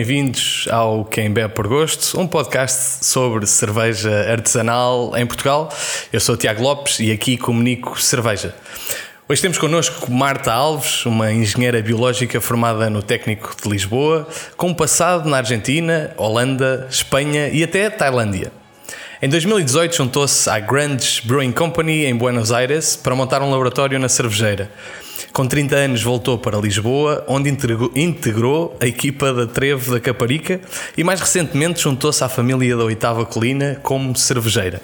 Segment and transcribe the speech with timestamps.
[0.00, 5.70] Bem-vindos ao Quem Bebe por Gosto, um podcast sobre cerveja artesanal em Portugal.
[6.10, 8.54] Eu sou o Tiago Lopes e aqui comunico cerveja.
[9.28, 15.28] Hoje temos connosco Marta Alves, uma engenheira biológica formada no Técnico de Lisboa, com passado
[15.28, 18.50] na Argentina, Holanda, Espanha e até Tailândia.
[19.20, 24.08] Em 2018 juntou-se à Grandes Brewing Company em Buenos Aires para montar um laboratório na
[24.08, 24.70] cervejeira.
[25.32, 30.60] Com 30 anos voltou para Lisboa, onde integrou, a equipa da Trevo da Caparica
[30.96, 34.82] e mais recentemente juntou-se à família da Oitava Colina como cervejeira.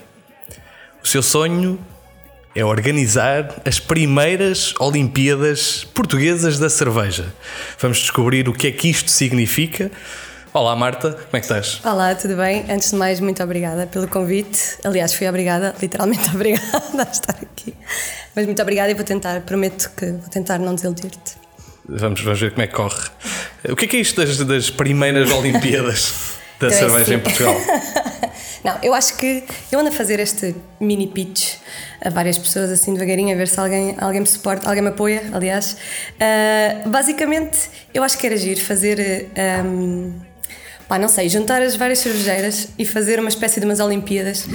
[1.02, 1.78] O seu sonho
[2.54, 7.34] é organizar as primeiras Olimpíadas Portuguesas da Cerveja.
[7.80, 9.90] Vamos descobrir o que é que isto significa
[10.56, 11.82] Olá Marta, como é que estás?
[11.84, 12.64] Olá, tudo bem?
[12.70, 14.78] Antes de mais, muito obrigada pelo convite.
[14.84, 17.74] Aliás, fui obrigada, literalmente obrigada a estar aqui.
[18.34, 21.34] Mas muito obrigada e vou tentar, prometo que vou tentar não desiludir-te.
[21.86, 23.10] Vamos, vamos ver como é que corre.
[23.68, 26.14] O que é que é isto das, das primeiras Olimpíadas
[26.58, 27.14] da então, é cerveja assim.
[27.16, 27.54] em Portugal?
[28.64, 31.56] não, eu acho que eu ando a fazer este mini pitch
[32.00, 35.22] a várias pessoas assim devagarinho a ver se alguém, alguém me suporta, alguém me apoia,
[35.34, 35.76] aliás.
[36.14, 37.58] Uh, basicamente,
[37.92, 39.28] eu acho que era agir fazer.
[39.62, 40.25] Um,
[40.88, 44.46] pá, não sei, juntar as várias cervejeiras e fazer uma espécie de umas Olimpíadas.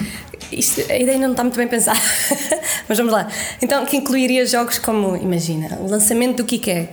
[0.51, 1.99] Isto, a ideia não está muito bem pensada,
[2.87, 3.27] mas vamos lá.
[3.61, 6.89] Então, que incluiria jogos como, imagina, o lançamento do Kikeg,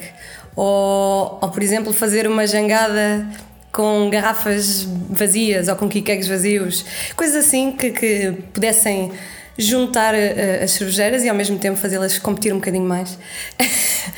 [0.57, 3.27] ou, ou por exemplo, fazer uma jangada
[3.71, 9.13] com garrafas vazias ou com Kikegs vazios, coisas assim que, que pudessem
[9.57, 13.19] juntar uh, as cervejeiras e ao mesmo tempo fazê-las competir um bocadinho mais.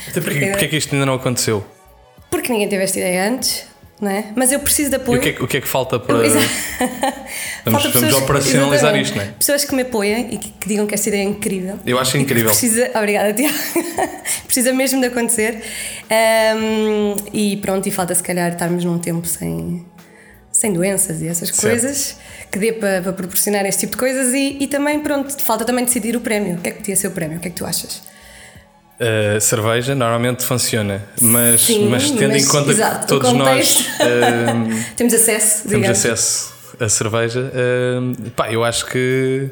[0.09, 1.65] Até porque, porque é que isto ainda não aconteceu?
[2.29, 3.70] Porque ninguém teve esta ideia antes
[4.09, 4.25] é?
[4.35, 5.19] Mas eu preciso de apoio.
[5.19, 6.25] O que é, o que, é que falta para.
[6.25, 6.41] Eu,
[7.65, 9.27] vamos, falta operacionalizar isto, não é?
[9.27, 11.79] Pessoas que me apoiem e que, que, digam que esta ideia é incrível.
[11.85, 12.49] Eu acho incrível.
[12.49, 13.53] Precisa, obrigada, Tiago.
[14.45, 15.61] precisa mesmo de acontecer.
[16.57, 19.85] Um, e pronto, e falta se calhar estarmos num tempo sem,
[20.51, 21.61] sem doenças e essas certo.
[21.61, 22.17] coisas
[22.51, 25.85] que dê para, para, proporcionar este tipo de coisas e, e também, pronto, falta também
[25.85, 26.55] decidir o prémio.
[26.55, 27.37] O que é que podia ser o prémio?
[27.37, 28.01] O que é que tu achas?
[29.01, 33.79] A cerveja normalmente funciona, mas, Sim, mas tendo mas, em conta exato, que todos nós
[33.79, 39.49] uh, temos acesso, temos acesso à cerveja, uh, pá, eu acho que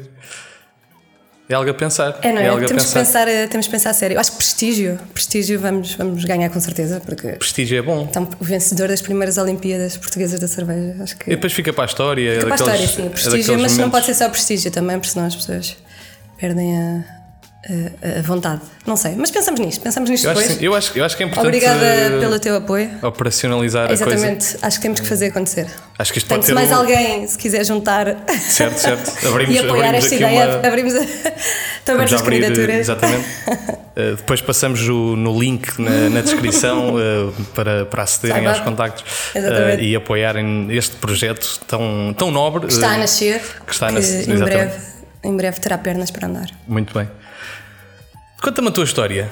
[1.48, 2.16] é algo a pensar.
[2.22, 2.44] É, não é?
[2.44, 3.26] é algo temos, a pensar.
[3.26, 4.14] Que pensar, temos que pensar a sério.
[4.14, 7.02] Eu acho que prestígio, prestígio vamos, vamos ganhar com certeza.
[7.04, 8.06] Porque prestígio é bom.
[8.08, 11.02] Então, o vencedor das primeiras Olimpíadas Portuguesas da Cerveja.
[11.02, 11.28] Acho que...
[11.28, 12.34] E depois fica para a história.
[12.34, 13.12] Fica é para daqueles, a história, sim.
[13.12, 13.78] Prestígio, é mas momentos...
[13.78, 15.76] não pode ser só prestígio também, porque senão as pessoas
[16.38, 17.19] perdem a,
[18.18, 18.62] a vontade.
[18.86, 20.50] Não sei, mas pensamos nisto, pensamos nisto eu depois.
[20.50, 21.46] Acho, eu, acho, eu acho que é importante.
[21.46, 22.90] Obrigada pelo teu apoio.
[23.02, 24.58] Operacionalizar Exatamente, a coisa.
[24.66, 25.66] acho que temos que fazer acontecer.
[25.98, 26.80] Acho que isto Portanto, pode se mais um...
[26.80, 28.16] alguém se quiser juntar
[28.48, 29.12] certo, certo.
[29.28, 30.68] Abrimos, e apoiar abrimos esta ideia, uma...
[30.68, 31.00] abrimos a...
[31.84, 32.76] também as candidaturas.
[32.76, 33.26] Exatamente.
[33.50, 39.04] uh, depois passamos o, no link na, na descrição uh, para, para acederem aos contactos
[39.34, 42.68] uh, e apoiarem este projeto tão, tão nobre.
[42.68, 43.42] Que está a nascer.
[43.66, 44.28] Que está a nascer.
[44.30, 44.72] Em breve,
[45.22, 46.48] em breve terá pernas para andar.
[46.66, 47.06] Muito bem.
[48.42, 49.30] Conta-me a tua história.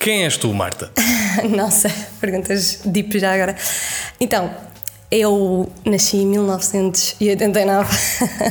[0.00, 0.90] Quem és tu, Marta?
[1.48, 1.88] Nossa,
[2.20, 3.54] perguntas deep já agora.
[4.18, 4.52] Então,
[5.12, 7.96] eu nasci em 1989.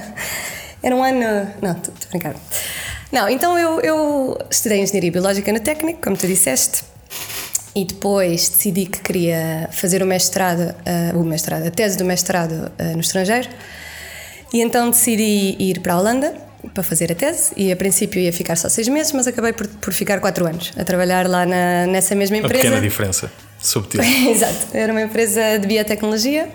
[0.81, 1.51] Era um ano.
[1.62, 2.35] Não, estou a brincar.
[3.12, 6.84] Não, então eu, eu estudei Engenharia Biológica no Técnico, como tu disseste,
[7.75, 10.73] e depois decidi que queria fazer o mestrado,
[11.13, 13.50] uh, o mestrado, a tese do mestrado uh, no estrangeiro,
[14.53, 18.33] e então decidi ir para a Holanda para fazer a tese e a princípio ia
[18.33, 21.88] ficar só seis meses, mas acabei por, por ficar quatro anos a trabalhar lá na,
[21.88, 22.63] nessa mesma empresa.
[22.66, 24.01] Uma pequena diferença, subtil.
[24.29, 26.50] Exato, era uma empresa de biotecnologia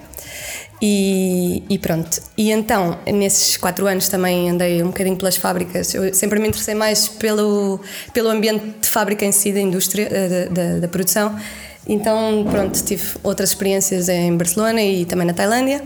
[0.85, 2.21] e, e, pronto.
[2.37, 5.95] E então, nesses quatro anos também andei um bocadinho pelas fábricas.
[5.95, 7.81] Eu sempre me interessei mais pelo,
[8.13, 11.39] pelo ambiente de fábrica em si, da indústria, eh, da, da, da produção.
[11.87, 15.83] Então, pronto, tive outras experiências em Barcelona e também na Tailândia.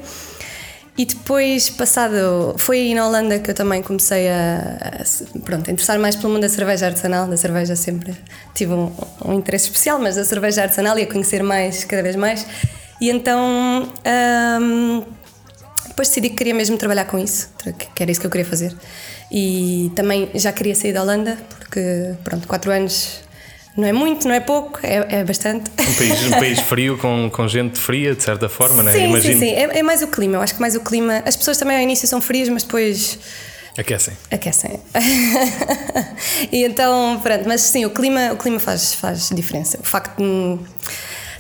[0.99, 2.55] E depois, passado.
[2.57, 6.33] Foi aí na Holanda que eu também comecei a, a, pronto, a interessar mais pelo
[6.33, 7.27] mundo da cerveja artesanal.
[7.29, 8.15] Da cerveja sempre
[8.55, 8.91] tive um,
[9.25, 12.47] um, interesse especial, mas da cerveja artesanal e a conhecer mais, cada vez mais.
[13.01, 13.91] E então.
[14.63, 15.05] Um,
[15.89, 17.49] depois decidi que queria mesmo trabalhar com isso,
[17.95, 18.77] que era isso que eu queria fazer.
[19.33, 23.26] E também já queria sair da Holanda, porque, pronto, quatro anos
[23.77, 25.71] não é muito, não é pouco, é, é bastante.
[25.79, 28.95] Um país, um país frio com, com gente fria, de certa forma, não é?
[28.95, 29.35] Sim, Imagino.
[29.35, 29.51] sim, sim.
[29.51, 30.37] É, é, mais o clima.
[30.37, 31.23] Eu acho que mais o clima.
[31.27, 33.19] As pessoas também ao início são frias, mas depois.
[33.77, 34.15] Aquecem.
[34.31, 34.81] Aquecem.
[36.51, 39.79] e então, pronto, mas sim, o clima, o clima faz, faz diferença.
[39.79, 40.59] O facto de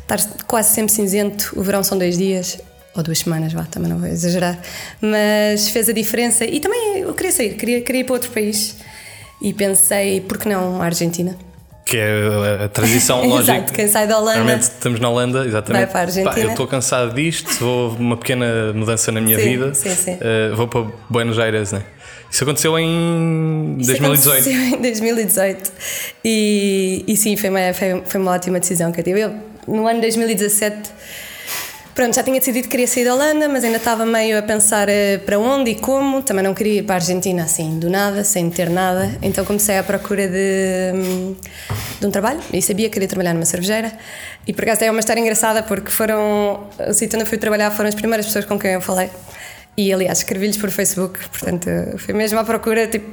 [0.02, 2.58] estar quase sempre cinzento, o verão são dois dias,
[2.94, 4.58] ou duas semanas, vá, também não vou exagerar,
[5.00, 6.44] mas fez a diferença.
[6.44, 8.76] E também eu queria sair, queria, queria ir para outro país.
[9.40, 11.38] E pensei, por que não a Argentina?
[11.86, 13.58] Que é a transição lógica.
[13.58, 14.38] Exato, quem sai da Holanda.
[14.38, 15.82] Normalmente estamos na Holanda, exatamente.
[15.84, 16.34] Vai para a Argentina.
[16.34, 19.72] Pá, eu estou cansado disto, vou uma pequena mudança na minha Sim, vida.
[19.72, 20.14] sim, sim.
[20.14, 21.84] Uh, vou para Buenos Aires, né?
[22.28, 24.48] Isso aconteceu em Isso 2018.
[24.48, 25.72] aconteceu em 2018.
[26.24, 29.20] E, e sim, foi uma, foi, foi uma ótima decisão que eu tive.
[29.20, 29.34] Eu,
[29.68, 30.90] no ano de 2017,
[31.96, 34.87] pronto, já tinha decidido que queria sair da Holanda, mas ainda estava meio a pensar
[34.88, 36.22] eh, para onde e como.
[36.22, 39.10] Também não queria ir para a Argentina assim, do nada, sem ter nada.
[39.22, 41.34] Então comecei à procura de, hum,
[41.98, 43.90] de um trabalho e sabia que queria trabalhar numa cervejeira.
[44.46, 46.69] E por acaso é uma história engraçada porque foram.
[46.87, 49.08] O sítio onde eu fui trabalhar foram as primeiras pessoas com quem eu falei.
[49.75, 51.69] E aliás, escrevi-lhes por Facebook, portanto,
[51.99, 53.10] foi mesmo à procura, tipo,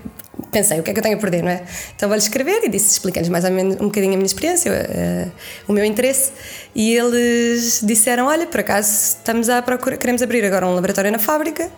[0.51, 1.63] pensei, o que é que eu tenho a perder, não é?
[1.95, 5.31] Então vou-lhes escrever e disse, expliquei-lhes mais ou menos um bocadinho a minha experiência, uh,
[5.67, 6.31] o meu interesse,
[6.75, 11.19] e eles disseram, olha, por acaso estamos à procura, queremos abrir agora um laboratório na
[11.19, 11.69] fábrica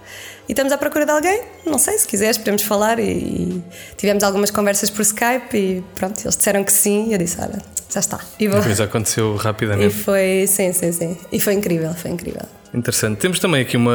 [0.48, 3.64] e estamos à procura de alguém, não sei, se quiseres podemos falar, e, e
[3.98, 7.62] tivemos algumas conversas por Skype e pronto, eles disseram que sim, e eu disse, olha,
[7.92, 8.20] já está.
[8.40, 8.60] E, vou...
[8.84, 9.96] Aconteceu e rapidamente.
[9.96, 12.46] foi, sim, sim, sim, e foi incrível, foi incrível.
[12.74, 13.20] Interessante.
[13.20, 13.94] Temos também aqui uma.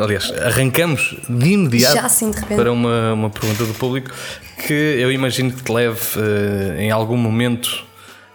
[0.00, 4.12] Aliás, arrancamos de imediato Já, assim, de para uma, uma pergunta do público
[4.64, 7.84] que eu imagino que te leve eh, em algum momento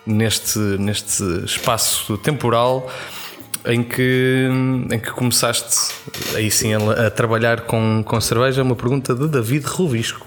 [0.06, 2.91] neste, neste espaço temporal
[3.65, 4.47] em que,
[4.91, 5.94] em que começaste
[6.35, 8.63] aí sim a, a trabalhar com, com cerveja.
[8.63, 10.25] Uma pergunta de David Ruvisco.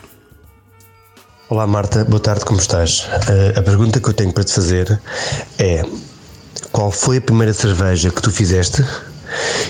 [1.49, 3.00] Olá Marta, boa tarde, como estás?
[3.00, 5.00] Uh, a pergunta que eu tenho para te fazer
[5.58, 5.82] é:
[6.70, 8.85] qual foi a primeira cerveja que tu fizeste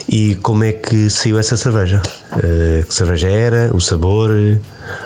[0.09, 2.03] e como é que saiu essa cerveja?
[2.33, 3.71] Uh, que cerveja era?
[3.75, 4.31] O sabor?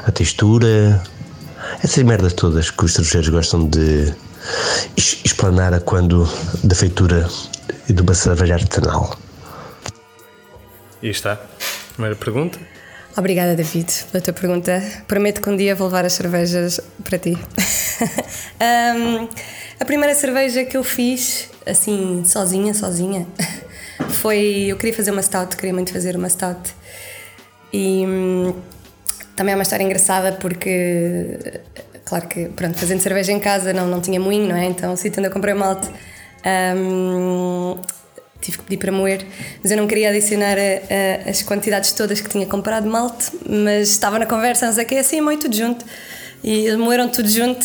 [0.06, 1.02] A textura?
[1.82, 4.14] Essas merdas todas que os cervejeiros gostam de
[4.96, 6.28] explanar a quando
[6.62, 7.28] da feitura
[7.88, 9.18] de uma cerveja artesanal.
[11.02, 11.38] E está.
[11.94, 12.58] Primeira pergunta.
[13.16, 14.82] Obrigada, David, pela tua pergunta.
[15.06, 17.36] Prometo que um dia vou levar as cervejas para ti.
[18.58, 19.28] Ahm,
[19.78, 23.26] a primeira cerveja que eu fiz, assim, sozinha, sozinha,
[24.08, 24.66] foi.
[24.68, 26.74] Eu queria fazer uma stout, queria muito fazer uma stout.
[27.72, 28.54] E hum,
[29.36, 31.60] também é uma história engraçada porque,
[32.12, 34.66] claro que, pronto, fazendo cerveja em casa não, não tinha moinho, não é?
[34.66, 35.88] Então, o sítio onde eu comprei o malte.
[36.76, 37.78] hum,
[38.38, 39.24] tive que pedir para moer,
[39.62, 43.88] mas eu não queria adicionar a- a- as quantidades todas que tinha comprado malte, mas
[43.88, 45.84] estava na conversa, não sei o que, assim, tudo junto.
[46.44, 47.64] E moeram tudo junto,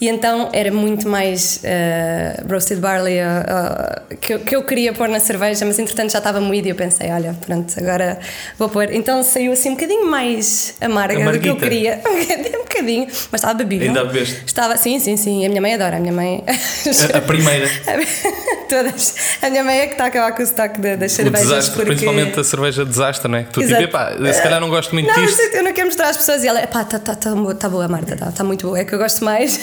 [0.00, 4.92] e então era muito mais eh, roasted barley eh, eh, que, eu, que eu queria
[4.94, 8.18] pôr na cerveja, mas entretanto já estava moído e eu pensei: olha, pronto, agora
[8.58, 8.90] vou pôr.
[8.92, 13.06] Então saiu assim um bocadinho mais amarga do que eu queria, um bocadinho, um bocadinho,
[13.06, 13.88] mas estava bebível.
[13.88, 14.42] Ainda bebeste?
[14.46, 16.42] Estava, sim, sim, sim, a minha mãe adora, a minha mãe.
[16.46, 17.66] A, a primeira.
[18.68, 19.14] Todas.
[19.42, 21.48] A minha mãe é que está a acabar com o estoque de- das O cervejas.
[21.48, 21.86] desastre, porque...
[21.90, 23.42] principalmente a cerveja desastre, não é?
[23.44, 23.82] Tu tipo, Exato.
[23.84, 25.40] epá, se calhar não gosto muito Não, disto.
[25.40, 27.86] eu não quero mostrar às pessoas e ela, pá, está tá, tá, boa- tá boa,
[27.88, 29.58] Marta, está tá muito boa, é que eu gosto mais.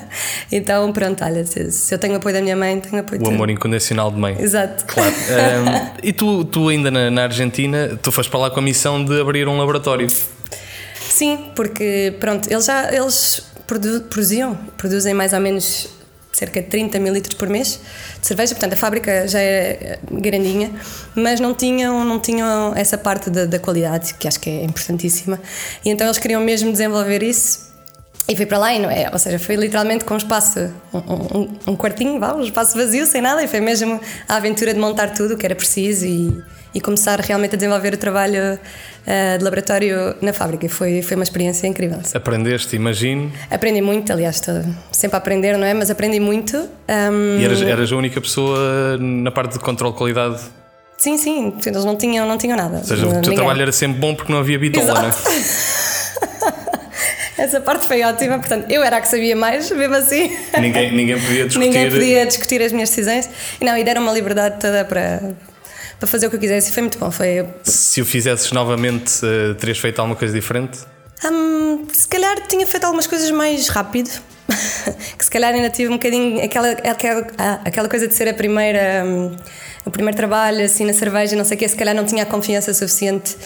[0.50, 3.30] então, pronto, olha, se, se eu tenho apoio da minha mãe, tenho apoio O de
[3.30, 4.36] amor incondicional de mãe.
[4.40, 4.84] Exato.
[4.86, 5.12] Claro.
[5.30, 9.04] Ahm, e tu, tu ainda na, na Argentina, tu foste para lá com a missão
[9.04, 10.08] de abrir um laboratório.
[11.08, 15.88] Sim, porque, pronto, eles já eles produ- produziam, produzem mais ou menos
[16.32, 17.80] cerca de 30 mil litros por mês
[18.20, 20.70] de cerveja, portanto a fábrica já é grandinha,
[21.14, 25.40] mas não tinham, não tinham essa parte da, da qualidade, que acho que é importantíssima,
[25.84, 27.70] e então eles queriam mesmo desenvolver isso
[28.28, 30.98] e fui para lá e não é, ou seja, foi literalmente com um espaço, um,
[30.98, 35.12] um, um quartinho, um espaço vazio, sem nada, e foi mesmo a aventura de montar
[35.12, 36.40] tudo o que era preciso e,
[36.74, 38.58] e começar realmente a desenvolver o trabalho
[39.06, 40.68] eh, de laboratório na fábrica.
[40.68, 41.98] Foi, foi uma experiência incrível.
[42.14, 44.62] Aprendeste, imagino, Aprendi muito, aliás, estou
[44.92, 45.74] sempre a aprender, não é?
[45.74, 46.56] Mas aprendi muito.
[46.88, 50.40] ahm, e eras, eras a única pessoa na parte de controle de qualidade.
[50.98, 52.76] Sim, sim, eles não tinham, não tinham nada.
[52.78, 55.12] Ou seja, o teu trabalho era sempre bom porque não havia bitola, não é?
[57.38, 60.30] Essa parte foi ótima, portanto, eu era a que sabia mais, mesmo assim.
[60.60, 61.66] Ninguém, ninguém podia discutir.
[61.66, 63.30] Ninguém podia discutir as minhas decisões.
[63.62, 65.22] Não, e deram uma liberdade toda para,
[66.00, 67.10] para fazer o que eu quisesse e foi muito bom.
[67.10, 70.80] Foi, Se o fizesses novamente, eh, terias feito alguma coisa diferente?
[71.22, 74.10] Hum, se calhar tinha feito algumas coisas mais rápido.
[75.16, 78.34] que se calhar ainda tive um bocadinho aquela, aquela, ah, aquela coisa de ser a
[78.34, 79.04] primeira.
[79.04, 79.36] hum,
[79.84, 82.26] o primeiro trabalho assim na cerveja, não sei o quê, se calhar não tinha a
[82.26, 83.36] confiança suficiente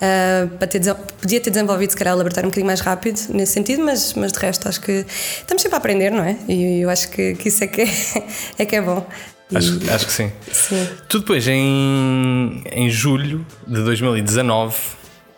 [0.00, 0.80] ah, para ter,
[1.20, 4.32] podia ter desenvolvido se calhar o laboratório um bocadinho mais rápido nesse sentido, mas, mas
[4.32, 5.04] de resto acho que
[5.40, 6.36] estamos sempre a aprender, não é?
[6.48, 7.88] E eu acho que, que isso é que é,
[8.62, 9.06] é que é bom.
[9.52, 10.32] E- Acho, acho que sim.
[10.52, 14.74] Sim, Tu depois, em, em julho de 2019,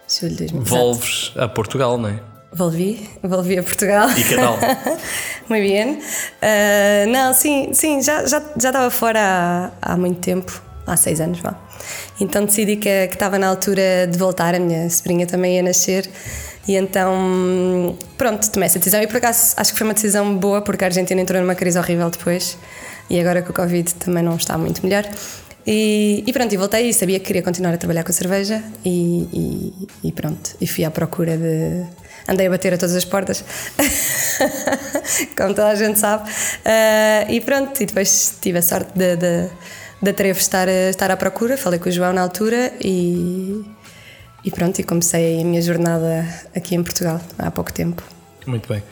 [0.08, 0.70] julho de 2017.
[0.70, 2.20] volves a Portugal, não é?
[2.52, 4.08] Volvi, volvi a Portugal.
[4.10, 4.56] E que tal?
[5.48, 5.98] Muito bem.
[6.40, 11.20] Ah, não, sim, sim, já, já, já estava fora há, há muito tempo, há seis
[11.20, 11.54] anos, vá.
[12.20, 16.08] Então decidi que, que estava na altura de voltar, a minha sobrinha também ia nascer.
[16.66, 19.02] E então, pronto, tomei essa decisão.
[19.02, 21.78] E por acaso acho que foi uma decisão boa, porque a Argentina entrou numa crise
[21.78, 22.56] horrível depois.
[23.08, 25.04] E agora com o Covid também não está muito melhor.
[25.66, 28.62] E, e, pronto, e voltei e sabia que queria continuar a trabalhar com a cerveja
[28.84, 31.84] e, e, e, pronto, e fui à procura de.
[32.28, 33.44] Andei a bater a todas as portas,
[35.36, 39.50] como toda a gente sabe, uh, e pronto, e depois tive a sorte de, de,
[40.00, 43.62] de estar, estar à procura, falei com o João na altura e,
[44.42, 48.02] e pronto, e comecei a minha jornada aqui em Portugal há pouco tempo.
[48.46, 48.82] Muito bem.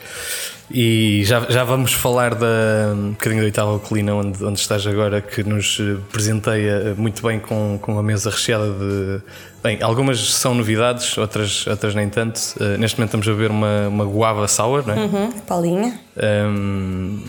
[0.73, 5.21] E já, já vamos falar da um bocadinho da oitava colina onde, onde estás agora,
[5.21, 5.79] que nos
[6.11, 9.21] presenteia muito bem com, com a mesa recheada de.
[9.61, 12.39] Bem, algumas são novidades, outras, outras nem tanto.
[12.59, 14.97] Uh, neste momento estamos a ver uma, uma guava sour, não é?
[14.97, 15.99] Uhum, Paulinha.
[16.17, 17.19] Um,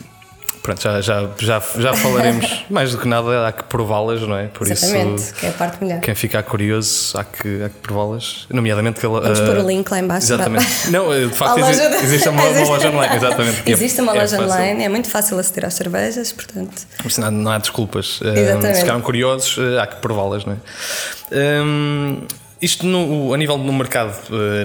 [0.65, 4.47] pronto, já, já, já, já falaremos mais do que nada, há que prová-las, não é?
[4.47, 6.01] Por Exatamente, isso, que é a parte melhor.
[6.01, 9.21] Quem ficar curioso, há que, há que prová-las, nomeadamente que ela.
[9.21, 10.27] Vamos uh, pôr o link lá embaixo.
[10.27, 10.91] Exatamente.
[10.91, 11.97] Não, de facto, existe, de...
[11.97, 13.71] existe uma, uma, loja online, exatamente.
[13.71, 16.87] Existe uma é loja online, é muito fácil aceder às cervejas, portanto.
[17.19, 18.21] Não, não há desculpas.
[18.23, 18.75] Exatamente.
[18.77, 21.63] Se ficaram curiosos, há que prová-las, não é?
[21.63, 22.23] Um,
[22.63, 24.17] isto no, a nível do mercado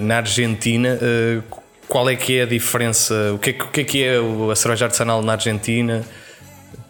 [0.01, 0.98] na Argentina,
[1.89, 3.34] qual é que é a diferença?
[3.34, 4.15] O que é, o que, é, que é
[4.51, 6.05] a cerveja artesanal na Argentina?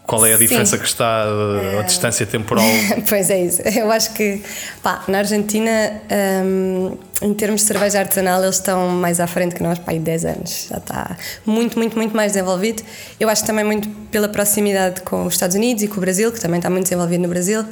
[0.06, 0.82] Qual é a diferença Sim.
[0.82, 2.65] que está a, a distância temporal?
[3.08, 3.62] pois é isso.
[3.62, 4.41] Eu acho que
[4.84, 6.01] pá, na Argentina,
[6.44, 10.01] um, em termos de cerveja artesanal, eles estão mais à frente que nós, pá, em
[10.01, 10.68] 10 anos.
[10.70, 11.15] Já está
[11.46, 12.84] muito, muito, muito mais desenvolvido.
[13.20, 16.41] Eu acho também muito pela proximidade com os Estados Unidos e com o Brasil, que
[16.41, 17.63] também está muito desenvolvido no Brasil.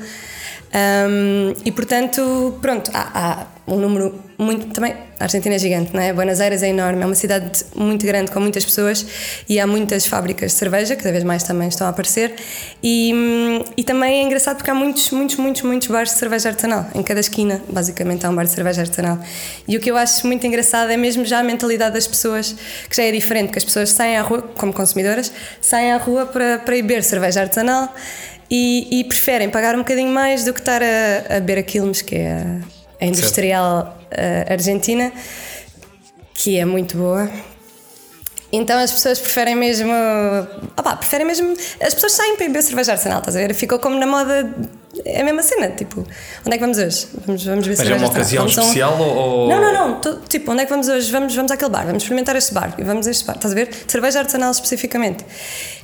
[0.77, 4.67] Um, e portanto, pronto, há, há, um número muito.
[4.67, 6.13] Também, a Argentina é gigante, não é?
[6.13, 9.05] Buenos Aires é enorme, é uma cidade muito grande com muitas pessoas
[9.49, 12.35] e há muitas fábricas de cerveja, cada vez mais também estão a aparecer.
[12.83, 13.11] E,
[13.75, 16.85] e também é engraçado porque há muitos, muitos, muitos, muitos bares de cerveja artesanal.
[16.93, 19.19] Em cada esquina, basicamente, há um bar de cerveja artesanal.
[19.67, 22.55] E o que eu acho muito engraçado é mesmo já a mentalidade das pessoas,
[22.87, 26.25] que já é diferente, que as pessoas saem à rua, como consumidoras, saem à rua
[26.27, 27.93] para, para beber cerveja artesanal
[28.49, 32.01] e, e, preferem pagar um bocadinho mais do que estar a, a beber a Quilmes,
[32.01, 35.11] que é a, a industrial uh, argentina,
[36.33, 37.29] que é muito boa.
[38.51, 39.91] Então as pessoas preferem mesmo.
[40.77, 41.53] Opa, preferem mesmo.
[41.81, 43.53] As pessoas saem para beber cerveja arsenal, estás a ver?
[43.53, 44.49] Ficou como na moda
[45.05, 46.01] é a mesma cena, tipo,
[46.45, 47.07] onde é que vamos hoje?
[47.25, 49.01] Vamos, vamos ver Mas é uma ocasião especial um...
[49.01, 49.49] ou.
[49.49, 50.01] Não, não, não.
[50.01, 51.11] Tô, tipo, onde é que vamos hoje?
[51.11, 53.69] Vamos, vamos àquele bar, vamos experimentar este bar vamos a este bar, estás a ver?
[53.87, 55.25] Cerveja artesanal especificamente.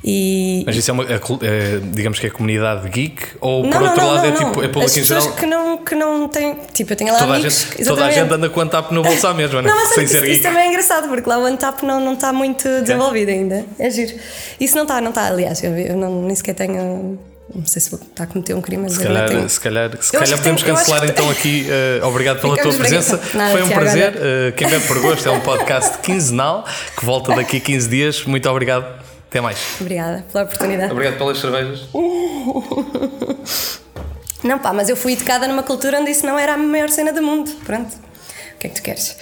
[0.02, 0.62] E...
[0.66, 3.86] Mas isso é, uma, é, é, digamos que é comunidade geek ou não, por não,
[3.88, 6.56] outro não, lado é tipo é público As pessoas que não, que não têm.
[6.72, 7.56] Tipo, eu tenho lá toda amigos.
[7.56, 9.86] A gente, toda a gente anda com o Antap no bolso à mesma, não, é?
[9.86, 10.34] Sem isso, ser geek.
[10.34, 13.64] Isso também é engraçado, porque lá o Antap não, não está muito desenvolvido ainda.
[13.78, 14.14] É giro.
[14.60, 15.26] Isso não está, não está.
[15.26, 17.18] Aliás, eu, eu não, nem sequer tenho
[17.52, 19.48] não sei se vou estar a cometer um crime, mas se calhar, tenho...
[19.48, 21.66] se calhar, se calhar podemos tenho, cancelar então aqui.
[22.00, 23.20] Uh, obrigado pela tua presença.
[23.34, 24.14] Nada, Foi um prazer.
[24.14, 26.64] Uh, quem bebe por gosto é um podcast quinzenal
[26.96, 28.24] que volta daqui a 15 dias.
[28.24, 28.86] Muito obrigado.
[29.28, 29.58] Até mais.
[29.80, 30.92] Obrigada pela oportunidade.
[30.92, 31.88] Obrigado pelas cervejas.
[34.44, 37.14] Não, pá, mas eu fui educada numa cultura onde isso não era a maior cena
[37.14, 37.50] do mundo.
[37.64, 37.96] Pronto.
[38.64, 39.16] Que é que tu queres?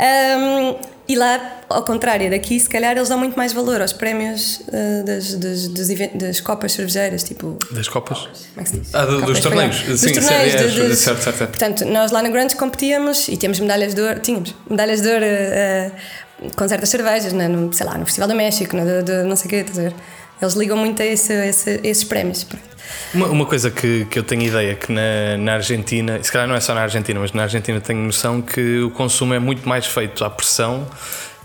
[0.00, 0.76] Um,
[1.06, 5.04] e lá, ao contrário daqui, se calhar eles dão muito mais valor aos prémios uh,
[5.04, 7.58] das, das, das, das, copas cervejeiras, tipo.
[7.70, 8.20] Das copas?
[8.20, 8.94] Como é que se diz?
[8.94, 9.82] Ah, do, dos torneios.
[9.82, 10.54] Dos Sim, torneios.
[10.54, 11.50] É, de, de, certo, certo, certo.
[11.50, 15.26] Portanto, nós lá no Grandes competíamos e tínhamos medalhas de ouro, tínhamos medalhas de ouro
[15.26, 19.46] uh, com certas cervejas, né, no, sei lá, no Festival do México, no, não sei
[19.46, 19.94] o quê, estás a ver?
[20.40, 22.44] Eles ligam muito a, esse, a, esse, a esses prémios.
[22.44, 22.75] Pronto.
[23.14, 26.54] Uma, uma, coisa que, que eu tenho ideia que na, na Argentina, se calhar não
[26.54, 29.86] é só na Argentina, mas na Argentina tenho noção que o consumo é muito mais
[29.86, 30.86] feito à pressão.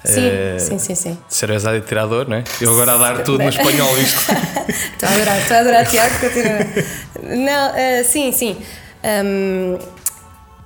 [0.03, 1.17] Sim, é, sim, sim, sim.
[1.29, 2.43] Cerveza de tirador, não é?
[2.59, 4.19] Eu agora a dar tudo no espanhol isto.
[4.67, 7.37] estou a adorar, estou a adorar, Tiago, continua.
[7.37, 8.57] Não, uh, sim, sim.
[9.03, 9.77] Um,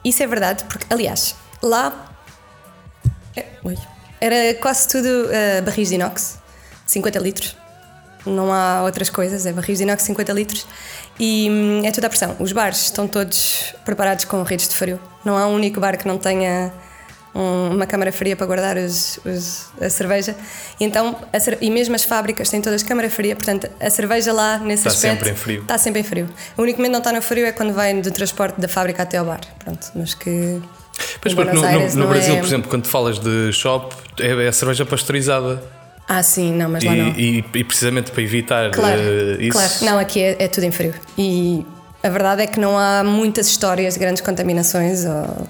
[0.04, 2.12] isso é verdade, porque, aliás, lá.
[3.36, 3.46] Eh,
[4.22, 6.40] era quase tudo uh, barris de inox,
[6.88, 7.65] 50 litros
[8.26, 10.68] não há outras coisas, é barris de inox 50 litros
[11.20, 12.36] e hum, é tudo à pressão.
[12.40, 15.00] Os bares estão todos preparados com redes de frio.
[15.24, 16.74] Não há um único bar que não tenha
[17.36, 20.36] um, uma câmara fria para guardar os, os, a cerveja.
[20.80, 24.58] E, então, a, e mesmo as fábricas têm todas câmara fria, portanto, a cerveja lá
[24.58, 25.62] nesse está aspecto sempre em frio.
[25.62, 26.30] está sempre em frio.
[26.58, 29.04] O único momento que não está no frio é quando vai do transporte da fábrica
[29.04, 29.42] até ao bar.
[29.60, 30.62] Pronto, mas que.
[31.22, 32.40] Pois porque no, no, no Brasil, é...
[32.40, 35.62] por exemplo, quando falas de shop, é a cerveja pasteurizada.
[36.08, 37.08] Ah, sim, não, mas lá e, não.
[37.10, 39.52] E, e, precisamente para evitar claro, uh, isso.
[39.52, 40.94] Claro, não, aqui é, é, tudo em frio.
[41.18, 41.66] E
[42.04, 45.04] a verdade é que não há muitas histórias de grandes contaminações.
[45.04, 45.48] Ou...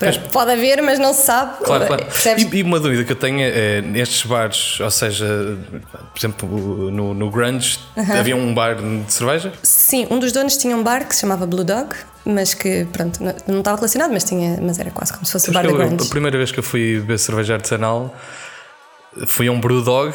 [0.00, 1.64] Mas, pode haver, mas não se sabe.
[1.64, 2.06] Claro, claro.
[2.36, 5.58] E, e, uma dúvida que eu tenho é, nestes bares, ou seja,
[5.92, 8.20] por exemplo, no, no Grunge, uh -huh.
[8.20, 9.52] havia um bar de cerveja?
[9.62, 13.24] Sim, um dos donos tinha um bar que se chamava Blue Dog mas que pronto,
[13.24, 15.72] não, não estava relacionado, mas, tinha, mas era quase como se fosse o bar da
[15.72, 16.06] Grunge.
[16.06, 18.14] a primeira vez que eu fui beber cerveja artesanal
[19.26, 20.14] foi a um Brewdog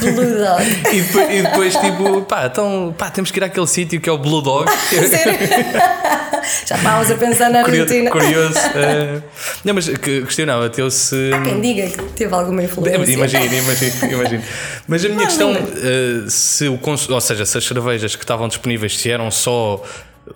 [0.00, 0.64] Blue Dog.
[0.92, 4.12] e depois, e depois, tipo, pá, então, pá, temos que ir àquele sítio que é
[4.12, 4.70] o Blue Dog.
[6.66, 7.60] Já estávamos a pensar na.
[7.60, 8.10] Argentina.
[8.10, 9.20] curioso eh,
[9.64, 11.30] não, mas que questionava-te eu se.
[11.44, 13.12] Quem diga que teve alguma influência.
[13.12, 14.42] Imagino, imagino, imagino.
[14.88, 18.24] Mas a minha Não, questão, eh, se o cons- ou seja, se as cervejas que
[18.24, 19.82] estavam disponíveis se eram só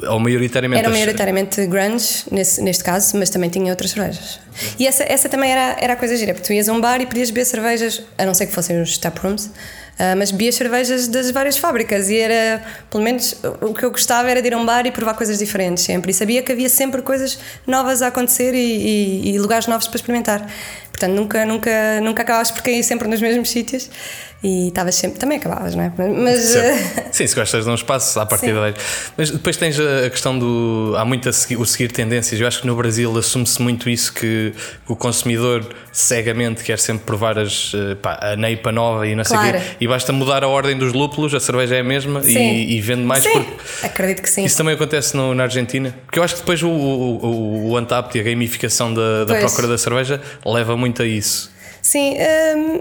[0.08, 4.40] ou maioritariamente Era maioritariamente grunge, nesse, neste caso, mas também tinha outras cervejas.
[4.78, 7.00] E essa, essa também era, era a coisa gira, porque tu ias a um bar
[7.00, 9.50] e podias beber cervejas, a não ser que fossem os tap rooms,
[9.98, 14.30] ah, mas bebias cervejas das várias fábricas e era, pelo menos, o que eu gostava
[14.30, 16.10] era de ir a um bar e provar coisas diferentes sempre.
[16.10, 19.96] E sabia que havia sempre coisas novas a acontecer e, e- e lugares novos para
[19.96, 20.46] experimentar.
[20.90, 23.88] Portanto, nunca, nunca, nunca acabavas por cair sempre nos mesmos sítios
[24.42, 25.18] e estavas sempre.
[25.18, 25.92] Também acabavas, não é?
[25.98, 26.40] Mas.
[26.40, 27.08] Certo.
[27.16, 28.74] Sim, se gostas de um espaço, à partida vais.
[29.16, 30.94] Mas depois tens a questão do.
[30.96, 32.40] Há muito a seguir, o seguir tendências.
[32.40, 34.52] Eu acho que no Brasil assume-se muito isso que
[34.86, 39.36] o consumidor cegamente quer sempre provar as, eh, pá, a neipa nova e não sei
[39.36, 39.58] o Claro.
[39.58, 39.64] quê.
[39.80, 43.02] E basta mudar a ordem dos lúpulos, a cerveja é a mesma e, e vende
[43.02, 43.52] mais Sim, porque.
[43.86, 44.44] acredito que sim.
[44.44, 45.94] Isso também acontece no- na Argentina.
[46.04, 47.78] Porque eu acho que depois o, o, o, o
[48.14, 51.50] e a gamificação da, da procura da cerveja leva muito a isso.
[51.80, 52.80] Sim, hum,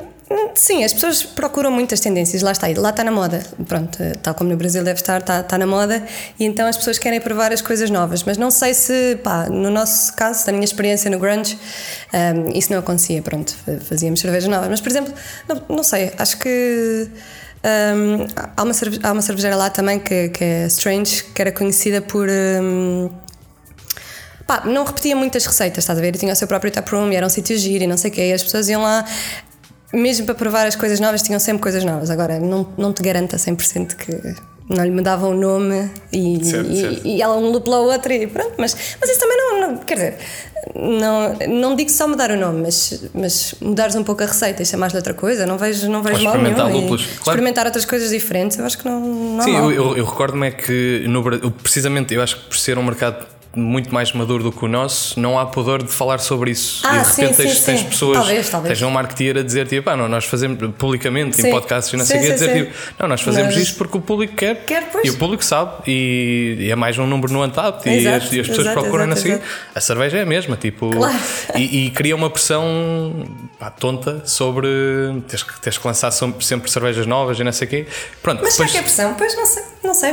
[0.55, 3.43] sim, as pessoas procuram muitas tendências, lá está, lá está na moda.
[3.67, 6.03] Pronto, tal como no Brasil deve estar, está, está na moda,
[6.39, 8.23] e então as pessoas querem provar as coisas novas.
[8.23, 11.57] Mas não sei se, pá, no nosso caso, da minha experiência no Grunge,
[12.13, 14.69] hum, isso não acontecia, pronto, fa- fazíamos cervejas novas.
[14.69, 15.13] Mas, por exemplo,
[15.47, 17.07] não, não sei, acho que.
[17.63, 18.25] hum,
[18.57, 22.27] há, uma cerve- há uma lá também que, que é Strange, que era conhecida por.
[22.29, 23.09] hum,
[24.47, 26.15] Pá, não repetia muitas receitas, estás a ver?
[26.15, 28.13] E tinha o seu próprio taproom e era um sítio giro e não sei o
[28.13, 28.29] quê.
[28.29, 29.03] E as pessoas iam lá,
[29.95, 32.09] mesmo para provar as coisas novas, tinham sempre coisas novas.
[32.09, 34.35] Agora, não, não te garanto a 100% que
[34.67, 37.07] não lhe mudavam o nome e, Certo, e, certo.
[37.07, 38.53] e ela um lupula o outro e pronto.
[38.57, 40.17] Mas, mas isso também não, não- quer dizer,
[40.75, 44.65] não, não digo só mudar o nome, mas, mas mudares um pouco a receita e
[44.65, 46.79] chamares-lhe outra coisa, não vejo, não vejo Ou mal experimentar nenhum.
[46.81, 47.21] Lúpulos, claro.
[47.21, 50.47] Experimentar outras coisas diferentes, eu acho que não, não há Sim, eu, eu, eu recordo-me
[50.47, 54.51] é que no, precisamente eu acho que por ser um mercado muito mais maduro do
[54.51, 56.81] que o nosso, não há pudor de falar sobre isso.
[56.85, 57.85] Ah, e de sim, repente sim, tens, tens sim.
[57.87, 58.77] pessoas, Talvez, talvez.
[58.79, 61.51] tens um marketeer a dizer tipo, ah, não, nós fazemos publicamente em Sim.
[61.51, 62.65] podcasts e não Sim, sei o quê, a sim, dizer sim.
[62.71, 65.71] tipo, não, nós fazemos Mas- isto porque o público quer, Quer, e o público sabe
[65.87, 69.23] e, e é mais um número no Untapped e e as pessoas exato, procuram exato,
[69.23, 69.39] quê.
[69.73, 71.15] A cerveja é a mesma, tipo, Claro.
[71.55, 73.25] e, e cria uma pressão
[73.59, 74.67] pá, tonta sobre
[75.27, 77.87] tens que, tens que lançar sempre, cervejas novas e não sei o quê.
[78.21, 79.13] Pronto, Mas será depois- que é pressão?
[79.15, 80.11] Pois não sei, não sei.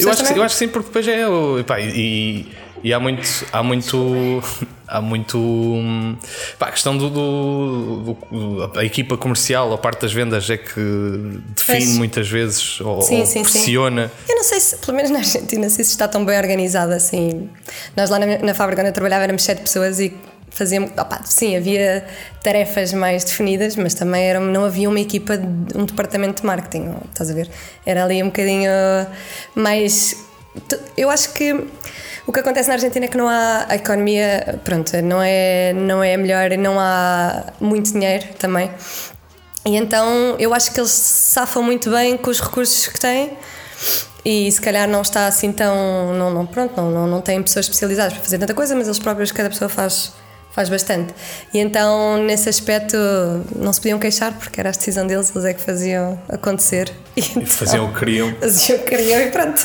[0.00, 1.26] eu acho, que, eu acho que sim, porque depois é.
[1.28, 2.46] o- pá, e,
[2.84, 3.26] e há muito.
[3.52, 4.42] Há muito.
[4.86, 5.38] Há muito.
[5.38, 6.16] hum,
[6.58, 11.40] Pá, a questão do, do- do- A equipa comercial, a parte das vendas é que
[11.56, 13.50] define muitas vezes ou, Sim, ou sim, sim.
[13.50, 14.12] pressiona.
[14.28, 17.48] Eu não sei se, pelo menos na Argentina, se isso está tão bem organizado assim.
[17.96, 20.14] Nós lá na, na fábrica onde eu trabalhava éramos sete pessoas e
[20.50, 20.90] fazíamos.
[21.24, 22.06] sim, havia
[22.42, 26.94] tarefas mais definidas, mas também era, não havia uma equipa, de- um departamento de marketing,
[27.10, 27.50] estás a ver?
[27.86, 28.70] Era ali um bocadinho
[29.54, 30.16] mais.
[30.96, 31.64] Eu acho que.
[32.26, 36.02] O que acontece na Argentina é que não há a economia, pronto, não é, não
[36.02, 38.70] é a melhor, não há muito dinheiro também.
[39.66, 43.36] E então eu acho que eles safam muito bem com os recursos que têm
[44.24, 46.14] e se calhar não está assim tão.
[46.14, 48.98] Não, não, pronto, não, não, não têm pessoas especializadas para fazer tanta coisa, mas eles
[48.98, 50.12] próprios, cada pessoa faz,
[50.54, 51.12] faz bastante.
[51.52, 52.96] E então nesse aspecto
[53.56, 56.92] não se podiam queixar porque era a decisão deles, eles é que faziam acontecer.
[57.16, 58.34] E então, faziam o que queriam.
[58.40, 59.60] Faziam o que queriam e pronto.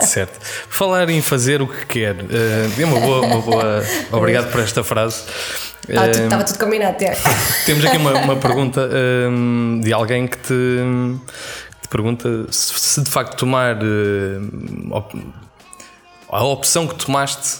[0.00, 0.38] Certo.
[0.68, 2.16] Falar em fazer o que quer.
[2.18, 3.84] eh, é uma boa, uma boa.
[4.12, 5.22] Obrigado por esta frase.
[5.88, 7.16] Estava Eh, tudo, estava tudo combinado, Tiago.
[7.66, 8.88] Temos aqui uma, uma pergunta
[9.30, 10.52] hum, de alguém que te,
[11.82, 15.14] te pergunta se, se de facto tomar hum, op-
[16.30, 17.58] a opção que tomaste.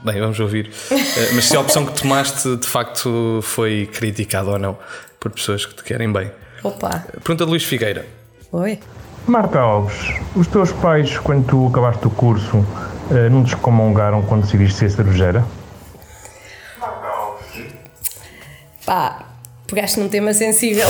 [0.00, 0.70] Bem, vamos ouvir.
[0.90, 4.78] Eh, mas se a opção que tomaste de facto foi criticada ou não
[5.18, 6.30] por pessoas que te querem bem.
[6.62, 8.06] Opa, Pergunta de Luís Figueira.
[8.52, 8.78] oi.
[9.26, 9.94] Marta Alves,
[10.34, 12.64] os teus pais, quando tu acabaste o curso,
[13.10, 15.44] eh, não te excomungaram quando decidiste ser cervejeira?
[18.86, 19.26] Pá,
[19.66, 20.88] pegaste num tema sensível.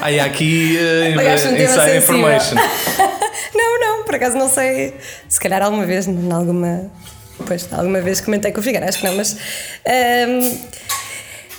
[0.00, 2.56] Ah, e há aqui eh, Pegaste um inside information.
[3.54, 4.94] Não, não, por acaso não sei.
[5.28, 6.90] Se calhar alguma vez, em alguma.
[7.46, 9.36] Pois, alguma vez comentei com o Figueira, acho que não, mas.
[9.86, 10.58] hum,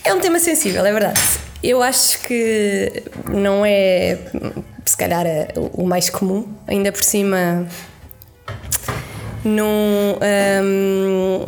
[0.04, 1.20] é um tema sensível, é verdade.
[1.62, 4.18] Eu acho que não é,
[4.86, 5.26] se calhar,
[5.74, 7.68] o mais comum, ainda por cima.
[9.44, 10.18] Num,
[10.64, 11.46] hum,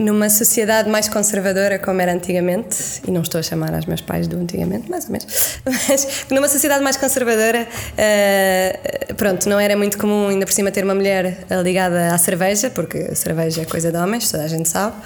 [0.00, 4.26] numa sociedade mais conservadora como era antigamente, e não estou a chamar aos meus pais
[4.26, 9.98] do antigamente, mais ou menos, mas numa sociedade mais conservadora, uh, pronto, não era muito
[9.98, 13.98] comum ainda por cima ter uma mulher ligada à cerveja, porque cerveja é coisa de
[13.98, 14.96] homens, toda a gente sabe.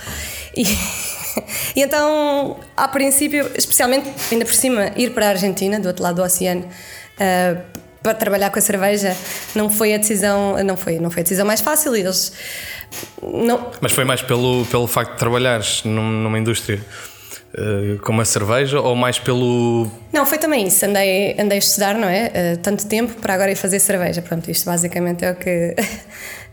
[0.57, 0.63] E,
[1.75, 6.17] e então, a princípio, especialmente ainda por cima, ir para a Argentina, do outro lado
[6.17, 9.17] do oceano, uh, para trabalhar com a cerveja,
[9.55, 11.97] não foi a decisão, não foi, não foi a decisão mais fácil.
[11.97, 12.33] Eles
[13.23, 13.71] não...
[13.81, 16.81] Mas foi mais pelo, pelo facto de trabalhares numa indústria
[17.55, 19.91] uh, como a cerveja ou mais pelo.
[20.13, 20.85] Não, foi também isso.
[20.85, 22.27] Andei, andei a estudar, não é?
[22.27, 24.23] Uh, tanto tempo para agora ir fazer cerveja.
[24.23, 25.75] Pronto, isto basicamente é o que.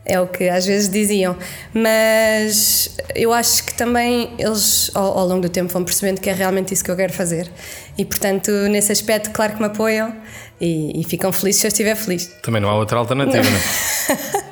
[0.03, 1.37] é o que às vezes diziam.
[1.73, 6.33] Mas eu acho que também eles, ao, ao, longo do tempo, vão percebendo que é
[6.33, 7.49] realmente isso que eu quero fazer.
[7.97, 10.15] E portanto, nesse aspecto, claro que me apoiam
[10.59, 12.27] e, e ficam felizes se eu estiver feliz.
[12.41, 14.41] Também não há outra alternativa, não, é?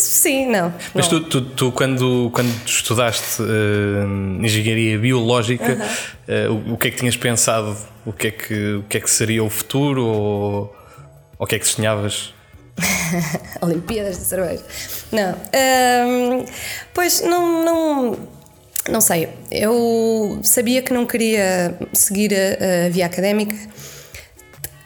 [0.00, 0.72] Sim, não.
[0.94, 1.20] Mas não.
[1.20, 5.78] Tu, tu, tu, quando, quando estudaste uh, engenharia biológica, uh
[6.28, 6.48] -huh.
[6.48, 7.76] uh, o, o, que é que tinhas pensado?
[8.04, 10.04] O que é que, o que, é que seria o futuro?
[10.04, 10.76] Ou,
[11.38, 12.34] ou o que é que sonhavas?
[13.60, 14.62] Olimpíadas de cerveja.
[15.12, 15.32] Não.
[15.32, 16.44] Um,
[16.94, 18.18] pois não, não.
[18.88, 19.28] Não sei.
[19.50, 23.54] Eu sabia que não queria seguir a, a via académica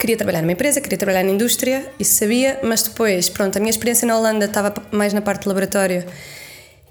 [0.04, 3.70] queria trabalhar numa empresa, queria trabalhar na indústria, isso sabia, mas depois, pronto, a minha
[3.70, 6.04] experiência na Holanda estava mais na parte de laboratório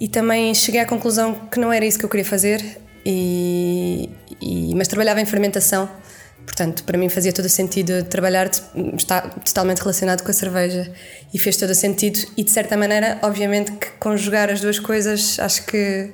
[0.01, 2.65] e também cheguei à conclusão que não era isso que eu queria fazer,
[3.05, 4.09] e,
[4.41, 5.87] e mas trabalhava em fermentação,
[6.43, 8.49] portanto, para mim fazia todo o sentido trabalhar,
[8.97, 10.91] está totalmente relacionado com a cerveja
[11.31, 15.37] e fez todo o sentido, e de certa maneira, obviamente, que conjugar as duas coisas
[15.39, 16.09] acho que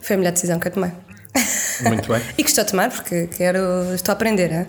[0.00, 0.90] foi a melhor decisão que eu tomei.
[1.88, 2.22] Muito bem.
[2.36, 4.50] e que estou a tomar porque quero, estou a aprender.
[4.52, 4.68] Hein?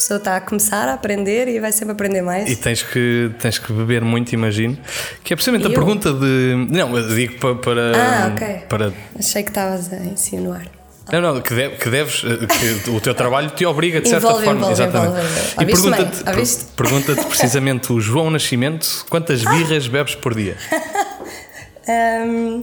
[0.00, 2.50] Pessoa está a começar a aprender e vai sempre aprender mais.
[2.50, 4.78] E tens que, tens que beber muito, imagino.
[5.22, 6.66] Que é precisamente a pergunta de.
[6.70, 7.54] Não, eu digo para.
[7.56, 8.48] para ah, ok.
[8.68, 8.92] Para...
[9.18, 10.66] Achei que estavas a insinuar.
[11.12, 14.28] Não, não, que, deve, que deves, eh, que o teu trabalho te obriga de certa
[14.28, 14.60] envolve, forma.
[14.60, 15.20] Envolve, Exatamente.
[15.20, 20.56] Envolve, e pergunta-te pergunta precisamente o João Nascimento quantas birras bebes por dia?
[22.28, 22.62] um,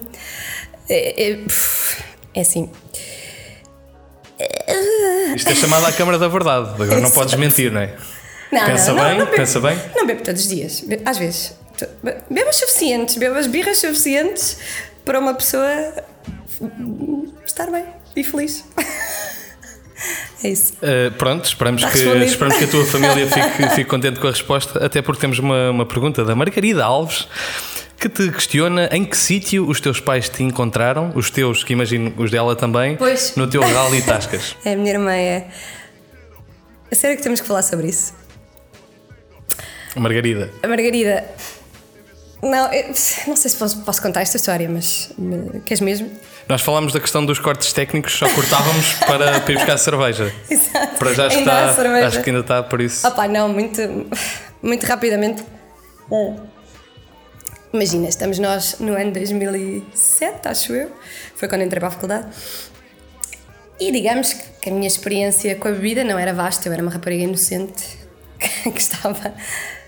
[0.88, 1.40] é, é,
[2.34, 2.70] é assim.
[5.36, 6.82] Isto é chamado à Câmara da Verdade.
[6.82, 7.96] Agora não podes mentir, não é?
[8.52, 9.78] Não, pensa não, bem, não, pensa bem.
[9.96, 11.54] Não bebo todos os dias, às vezes.
[12.30, 14.58] Bebo as suficientes, bebo as birras suficientes
[15.06, 15.94] para uma pessoa
[17.46, 18.64] estar bem e feliz.
[20.44, 20.74] É isso.
[20.74, 24.86] Uh, pronto, esperamos que, esperamos que a tua família fique, fique contente com a resposta,
[24.86, 27.28] até porque temos uma, uma pergunta da Margarida Alves
[28.00, 32.14] que te questiona em que sítio os teus pais te encontraram, os teus, que imagino
[32.18, 33.34] os dela também, pois.
[33.36, 34.56] no teu rally Tascas.
[34.64, 35.48] é, a minha irmã é.
[36.92, 38.14] A sério que temos que falar sobre isso?
[39.96, 40.52] A Margarida.
[40.62, 41.26] A Margarida.
[42.42, 42.88] Não, eu,
[43.28, 45.12] não sei se posso, posso, contar esta história, mas
[45.66, 46.12] queres mesmo?
[46.48, 50.34] Nós falámos da questão dos cortes técnicos, só cortávamos para, para ir buscar a cerveja.
[50.48, 51.00] Exato.
[51.00, 51.66] Para já está,
[52.06, 53.06] acho que ainda está por isso.
[53.08, 53.82] Opa, não, muito,
[54.62, 55.44] muito rapidamente.
[57.74, 60.90] Imagina, estamos nós no ano 2007, acho eu,
[61.36, 62.28] foi quando entrei para a faculdade.
[63.78, 66.92] E digamos que a minha experiência com a bebida não era vasta, eu era uma
[66.92, 67.84] rapariga inocente
[68.40, 69.34] que estava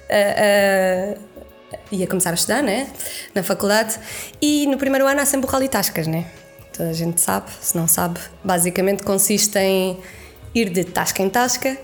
[0.09, 2.89] a, a, ia começar a estudar, né?
[3.33, 3.97] Na faculdade.
[4.41, 6.25] E no primeiro ano há sempre o rally tascas, né?
[6.75, 9.97] Toda a gente sabe, se não sabe, basicamente consiste em
[10.53, 11.77] ir de tasca em tasca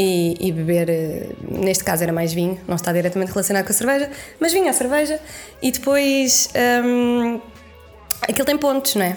[0.00, 3.74] e, e, beber, eh, neste caso era mais vinho, não está diretamente relacionado com a
[3.74, 4.08] cerveja,
[4.38, 5.20] mas vinho a cerveja
[5.60, 6.50] e depois
[6.84, 7.40] hum,
[8.22, 9.16] aquilo tem pontos, não é?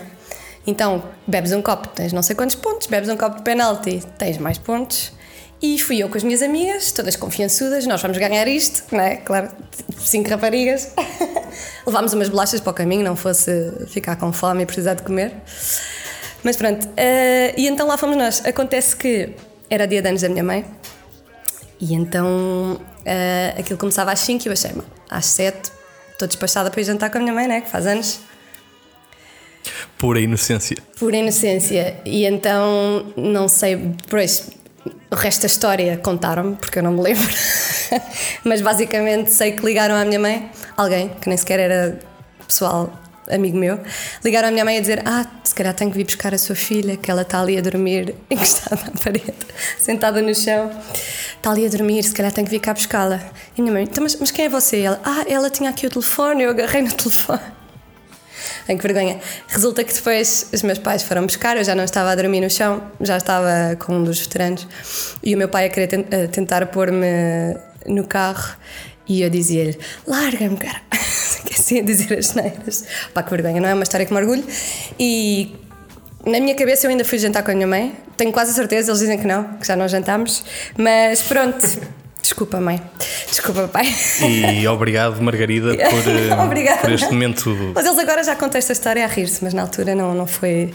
[0.65, 4.39] Então bebes um copo, tens não sei quantos pontos, bebes um copo de penalti, tens
[4.39, 5.13] mais pontos.
[5.61, 9.17] E fui eu com as minhas amigas, todas confiançudas, nós vamos ganhar isto, não é?
[9.17, 9.51] Claro,
[9.99, 10.91] cinco raparigas.
[11.85, 15.31] Levámos umas bolachas para o caminho, não fosse ficar com fome e precisar de comer.
[16.43, 18.43] Mas pronto, uh, e então lá fomos nós.
[18.43, 19.35] Acontece que
[19.71, 20.65] era dia de anos da minha mãe.
[21.79, 24.71] E então uh, aquilo começava às 5 e eu achei,
[25.09, 25.71] às 7
[26.11, 27.61] estou despachada para ir jantar com a minha mãe, né?
[27.61, 28.19] Que faz anos.
[29.97, 30.77] Pura inocência.
[30.99, 31.99] Pura inocência.
[32.05, 34.49] E então, não sei, pois,
[35.09, 37.23] o resto da história contaram-me, porque eu não me lembro.
[38.43, 41.99] Mas basicamente sei que ligaram à minha mãe, alguém que nem sequer era
[42.45, 43.79] pessoal amigo meu,
[44.23, 46.55] ligaram à minha mãe a dizer: Ah, se calhar tenho que vir buscar a sua
[46.55, 49.33] filha, que ela está ali a dormir, encostada à parede,
[49.79, 50.71] sentada no chão.
[51.35, 53.19] Está ali a dormir, se calhar tenho que vir cá buscá-la.
[53.57, 54.81] E minha mãe: então, mas, mas quem é você?
[54.81, 57.41] E ela: Ah, ela tinha aqui o telefone, eu agarrei no telefone.
[58.67, 59.19] Ai, que vergonha.
[59.47, 62.49] Resulta que depois os meus pais foram buscar, eu já não estava a dormir no
[62.49, 64.67] chão, já estava com um dos veteranos.
[65.23, 65.87] E o meu pai a querer
[66.31, 68.55] tentar pôr-me no carro
[69.07, 70.81] e eu dizia-lhe: Larga-me, cara.
[71.51, 72.85] assim a dizer as neiras.
[73.13, 74.43] Pá, que vergonha, não é uma história que me orgulho.
[74.99, 75.55] E
[76.25, 77.95] na minha cabeça eu ainda fui jantar com a minha mãe.
[78.17, 80.43] Tenho quase a certeza, eles dizem que não, que já não jantámos.
[80.77, 82.01] Mas pronto.
[82.21, 82.79] Desculpa, mãe.
[83.27, 83.91] Desculpa, pai.
[84.21, 87.49] E obrigado, Margarida, por, eh, por este momento.
[87.73, 90.71] Mas eles agora já contam esta história a rir-se, mas na altura não, não, foi,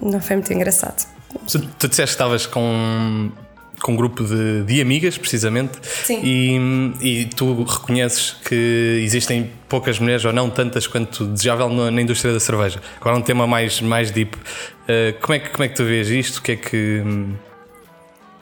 [0.00, 1.06] não foi muito engraçado.
[1.50, 3.30] Tu, tu disseste que estavas com,
[3.80, 5.78] com um grupo de, de amigas, precisamente.
[5.82, 6.20] Sim.
[6.22, 12.32] E, e tu reconheces que existem poucas mulheres, ou não tantas quanto desejável, na, indústria
[12.32, 12.80] da cerveja.
[13.00, 14.36] Agora, um tema mais, mais deep.
[14.36, 16.38] Uh, como, é que, como é que tu vês isto?
[16.38, 17.02] O que é que.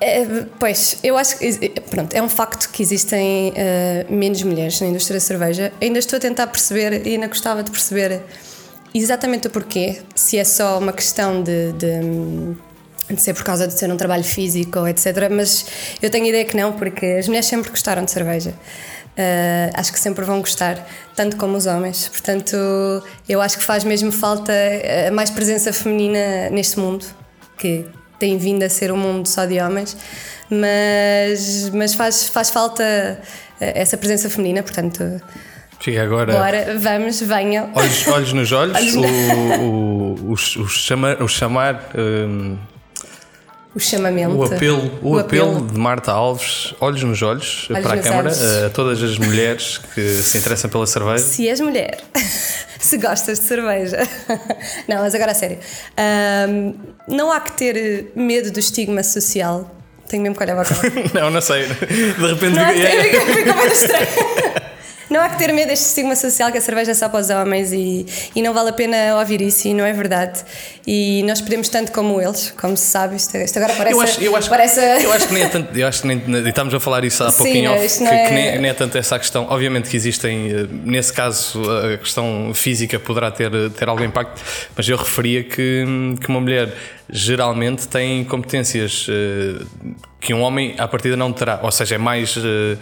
[0.01, 4.87] É, pois, eu acho que pronto, é um facto que existem uh, menos mulheres na
[4.87, 5.73] indústria da cerveja.
[5.81, 8.23] Ainda estou a tentar perceber e ainda gostava de perceber
[8.95, 10.01] exatamente o porquê.
[10.15, 12.57] Se é só uma questão de, de,
[13.15, 15.29] de ser por causa de ser um trabalho físico, etc.
[15.31, 15.67] Mas
[16.01, 18.51] eu tenho a ideia que não, porque as mulheres sempre gostaram de cerveja.
[19.11, 22.09] Uh, acho que sempre vão gostar, tanto como os homens.
[22.09, 22.57] Portanto,
[23.29, 24.53] eu acho que faz mesmo falta
[25.13, 27.05] mais presença feminina neste mundo
[27.59, 27.85] que
[28.19, 29.97] tem vindo a ser um mundo só de homens,
[30.49, 33.21] mas, mas faz, faz falta
[33.61, 35.21] essa presença feminina, portanto.
[35.79, 36.33] Fica agora.
[36.33, 37.71] Bora, vamos, venham.
[37.75, 41.23] Olhos, olhos nos olhos, olhos o, o, o, o, chamar.
[41.23, 42.59] O chamar um,
[43.75, 44.35] o chamamento.
[44.37, 48.03] O apelo, o, o apelo, apelo, de Marta Alves, olhos nos olhos, olhos para a
[48.03, 48.65] Câmara, olhos.
[48.65, 51.23] a todas as mulheres que se interessam pela cerveja.
[51.23, 52.01] Se és mulher,
[52.81, 53.99] se gostas de cerveja.
[54.89, 55.59] Não, mas agora a sério.
[56.49, 56.75] Um,
[57.09, 59.71] não há que ter medo do estigma social.
[60.09, 61.67] Tenho mesmo que olhar para a Não, não sei.
[61.67, 64.07] De repente não, fica, fica muito estranho.
[65.11, 67.31] Não há que ter medo deste estigma social que a cerveja é só para os
[67.31, 70.41] homens e, e não vale a pena ouvir isso e não é verdade.
[70.87, 73.17] E nós podemos tanto como eles, como se sabe.
[73.17, 73.97] Isto, isto agora parece.
[73.97, 74.81] Eu acho, eu acho, parece...
[75.03, 75.77] eu acho que nem é tanto.
[75.77, 78.27] Eu acho que nem, estamos a falar isso há pouquinho off, que, é...
[78.27, 79.47] que nem, nem, é tanto essa questão.
[79.51, 84.41] Obviamente que existem, eh, nesse caso, a questão física poderá ter, ter algum impacto,
[84.77, 85.85] mas eu referia que,
[86.21, 86.73] que uma mulher
[87.13, 89.67] geralmente tem competências uh,
[90.21, 92.79] que um homem à partida não terá, ou seja, é mais uh,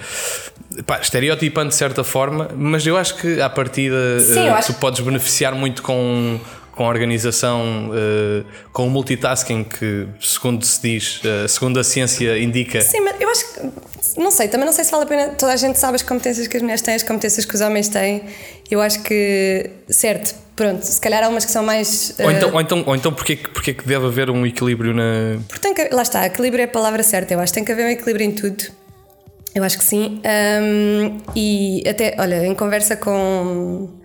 [0.86, 4.72] pá, estereotipando de certa forma, mas eu acho que à partida Sim, uh, acho...
[4.72, 6.38] tu podes beneficiar muito com
[6.78, 12.38] com a organização, uh, com o multitasking que, segundo se diz, uh, segundo a ciência
[12.38, 12.80] indica.
[12.80, 15.52] Sim, mas eu acho que, não sei, também não sei se vale a pena, toda
[15.52, 18.22] a gente sabe as competências que as mulheres têm, as competências que os homens têm.
[18.70, 22.10] Eu acho que, certo, pronto, se calhar há umas que são mais.
[22.10, 25.40] Uh, ou então, ou então, ou então porquê, porquê que deve haver um equilíbrio na.
[25.48, 27.86] Porque que, lá está, equilíbrio é a palavra certa, eu acho que tem que haver
[27.86, 28.62] um equilíbrio em tudo.
[29.52, 30.22] Eu acho que sim.
[30.62, 33.97] Um, e até, olha, em conversa com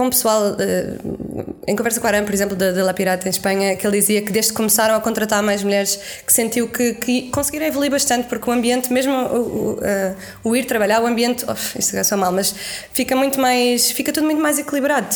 [0.00, 3.28] com o pessoal, uh, em conversa com a Aram, por exemplo, da, da La Pirata
[3.28, 6.68] em Espanha, que ele dizia que desde que começaram a contratar mais mulheres, que sentiu
[6.68, 11.02] que, que conseguiram evoluir bastante, porque o ambiente, mesmo o, o, uh, o ir trabalhar,
[11.02, 12.54] o ambiente, oh, isto é só mal, mas
[12.94, 15.14] fica muito mais, fica tudo muito mais equilibrado.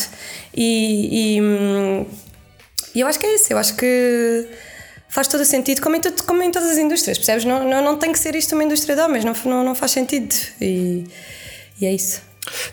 [0.55, 2.07] E, e,
[2.93, 4.47] e eu acho que é isso, eu acho que
[5.09, 7.43] faz todo o sentido, como em, tudo, como em todas as indústrias, percebes?
[7.43, 9.93] Não, não, não tem que ser isto uma indústria de homens, não, não, não faz
[9.93, 10.35] sentido.
[10.61, 11.05] E,
[11.81, 12.21] e é isso.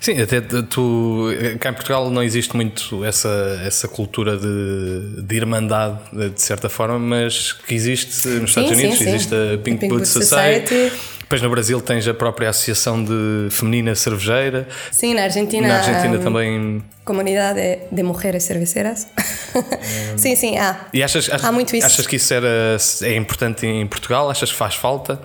[0.01, 1.29] Sim, até tu
[1.61, 6.99] cá em Portugal não existe muito essa, essa cultura de, de irmandade, de certa forma,
[6.99, 9.55] mas que existe nos Estados sim, Unidos, sim, existe sim.
[9.55, 10.69] a Pink, Pink Boot Society.
[10.69, 11.13] Society.
[11.33, 14.69] Depois no Brasil tens a própria Associação de Feminina Cervejeira.
[14.91, 15.67] Sim, na Argentina.
[15.67, 16.85] Na Argentina um, também.
[17.07, 19.09] Comunidade de Mulheres Cerveceras.
[19.55, 20.89] Um, sim, sim, há.
[20.93, 21.87] E achas, achas, há muito isso.
[21.87, 24.29] achas que isso era, é importante em Portugal?
[24.29, 25.19] Achas que faz falta?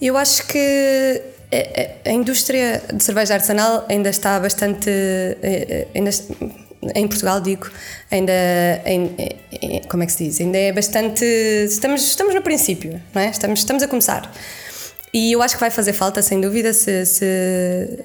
[0.00, 1.20] Eu acho que
[2.04, 4.88] a indústria de cerveja artesanal ainda está bastante.
[4.88, 6.10] Eh, ainda,
[6.94, 7.68] em Portugal, digo,
[8.10, 8.32] ainda.
[9.88, 10.40] como é que se diz?
[10.40, 11.24] Ainda é bastante.
[11.24, 13.30] Estamos, estamos no princípio, não é?
[13.30, 14.32] Estamos, estamos a começar.
[15.12, 18.04] E eu acho que vai fazer falta, sem dúvida, se, se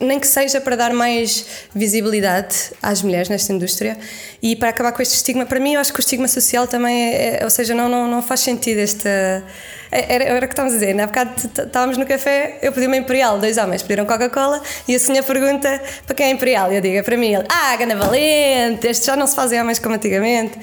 [0.00, 3.96] nem que seja para dar mais visibilidade às mulheres nesta indústria
[4.42, 5.46] e para acabar com este estigma.
[5.46, 8.08] Para mim, eu acho que o estigma social também é, é ou seja, não, não,
[8.08, 9.44] não faz sentido esta
[9.92, 10.94] era, era o que estávamos a dizer.
[10.94, 14.98] Na bocado estávamos no café, eu pedi uma Imperial, dois homens pediram Coca-Cola e a
[14.98, 16.72] senhora pergunta para quem é Imperial.
[16.72, 17.34] E eu digo, é para mim.
[17.34, 20.58] Ele, ah, Gana Valente, estes já não se fazem homens como antigamente.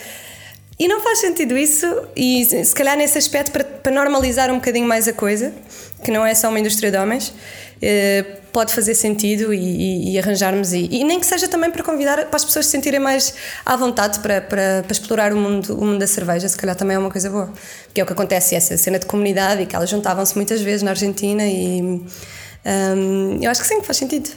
[0.80, 4.88] E não faz sentido isso, e se calhar nesse aspecto, para, para normalizar um bocadinho
[4.88, 5.54] mais a coisa,
[6.02, 7.34] que não é só uma indústria de homens,
[7.82, 11.84] eh, pode fazer sentido e, e, e arranjarmos e, e, nem que seja também para
[11.84, 13.34] convidar para as pessoas se sentirem mais
[13.66, 16.96] à vontade para, para, para, explorar o mundo, o mundo da cerveja, se calhar também
[16.96, 17.52] é uma coisa boa.
[17.94, 20.82] Que é o que acontece, essa cena de comunidade e que elas juntavam-se muitas vezes
[20.82, 24.30] na Argentina e um, eu acho que sim, faz sentido.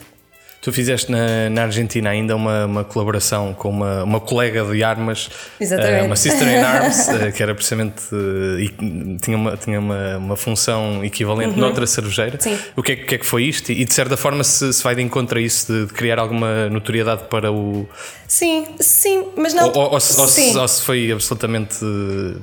[0.62, 5.28] Tu fizeste na, na Argentina ainda uma, uma colaboração com uma, uma colega de armas,
[5.60, 5.94] Exatamente.
[5.96, 8.00] eh, uma Sister in Arms, eh, que era precisamente.
[8.12, 12.38] eh, e tinha uma, tinha uma, uma função equivalente noutra cervejeira.
[12.40, 12.56] Sim.
[12.76, 13.72] O que é, que- é que foi isto?
[13.72, 16.70] E de certa forma se, se vai de encontro a isso de, de criar alguma
[16.70, 17.88] notoriedade para o.
[18.28, 19.66] Sim, sim, mas não.
[19.66, 21.78] ou, ou- ou se, ou se- se foi absolutamente.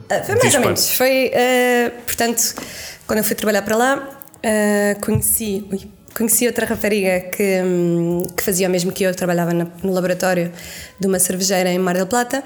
[0.10, 0.90] Ah, Foi mais ou menos.
[0.98, 2.54] Foi, eh, portanto,
[3.08, 4.10] quando eu fui trabalhar para lá,
[4.44, 5.80] eh, conheci, ui,
[6.16, 10.52] conheci outra rapariga que, hum, que fazia o mesmo que eu, trabalhava no laboratório
[11.00, 12.44] de uma cervejeira em Mar del Plata.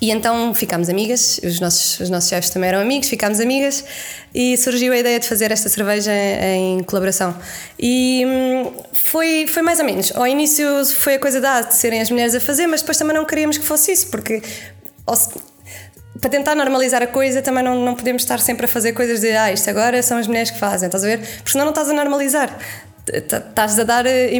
[0.00, 3.84] E então ficámos amigas, os nossos, os nossos chefes também eram amigos, ficámos amigas
[4.34, 7.36] e surgiu a ideia de fazer esta cerveja em colaboração.
[7.78, 10.10] E hum, foi, foi mais ou menos.
[10.16, 13.14] Ao início foi a coisa da de serem as mulheres a fazer, mas depois também
[13.14, 14.42] não queríamos que fosse isso, porque
[16.22, 19.30] para tentar normalizar a coisa também não, não podemos estar sempre a fazer coisas de
[19.32, 21.18] ah, isto agora são as mulheres que fazem, estás a ver?
[21.18, 22.56] Porque senão não estás a normalizar.
[23.12, 24.06] Estás a dar.
[24.06, 24.30] eh,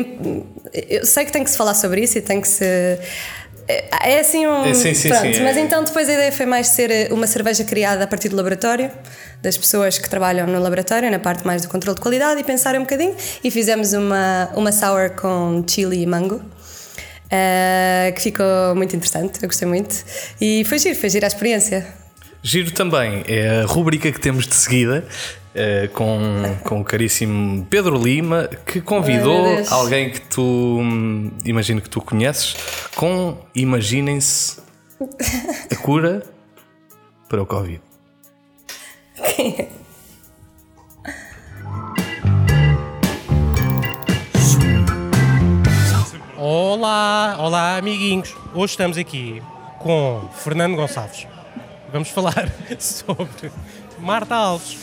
[0.88, 2.64] Eu sei que tem que se falar sobre isso e tem que se.
[2.64, 4.64] É é assim um.
[4.64, 5.44] É, sim, sim, pronto, sim, é.
[5.44, 8.36] mas então depois a ideia foi mais ser eh, uma cerveja criada a partir do
[8.36, 8.90] laboratório,
[9.40, 12.74] das pessoas que trabalham no laboratório, na parte mais do controle de qualidade, e pensar
[12.76, 13.16] um bocadinho.
[13.42, 16.40] E fizemos uma, uma sour com chili e mango.
[17.32, 20.04] Eh, que ficou muito interessante, eu gostei muito.
[20.38, 21.86] E foi giro, foi giro a experiência.
[22.42, 25.06] Giro também é a rubrica que temos de seguida
[25.54, 26.18] eh, com,
[26.62, 29.72] com o caríssimo Pedro Lima que convidou Deus.
[29.72, 32.54] alguém que tu hum, imagino que tu conheces
[32.94, 34.60] com Imaginem-se
[35.70, 36.22] a cura
[37.28, 37.80] para o Covid.
[46.44, 48.34] Olá, olá amiguinhos.
[48.52, 49.40] Hoje estamos aqui
[49.78, 51.24] com Fernando Gonçalves.
[51.92, 52.50] Vamos falar
[52.80, 53.52] sobre
[54.00, 54.76] Marta Alves,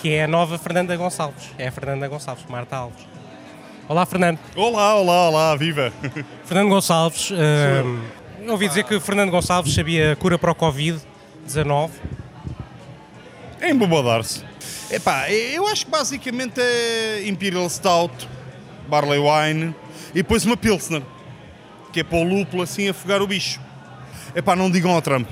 [0.00, 1.50] que é a nova Fernanda Gonçalves.
[1.58, 3.06] É a Fernanda Gonçalves, Marta Alves.
[3.86, 4.38] Olá, Fernando.
[4.56, 5.92] Olá, olá, olá, viva!
[6.46, 8.02] Fernando Gonçalves, hum,
[8.40, 11.90] eu ouvi dizer que Fernando Gonçalves sabia cura para o Covid-19.
[13.60, 14.42] É embobadar-se.
[14.90, 18.26] Epá, eu acho que basicamente é Imperial Stout,
[18.88, 19.74] Barley Wine
[20.12, 21.02] e depois uma Pilsner,
[21.92, 23.60] que é para o lúpulo assim afogar o bicho.
[24.34, 25.28] Epá, não digam ao Trump.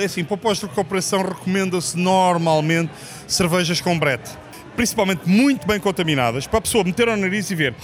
[0.00, 2.90] É assim, para pós de recuperação recomenda-se normalmente
[3.28, 4.30] cervejas com brete.
[4.74, 7.74] Principalmente muito bem contaminadas, para a pessoa meter ao nariz e ver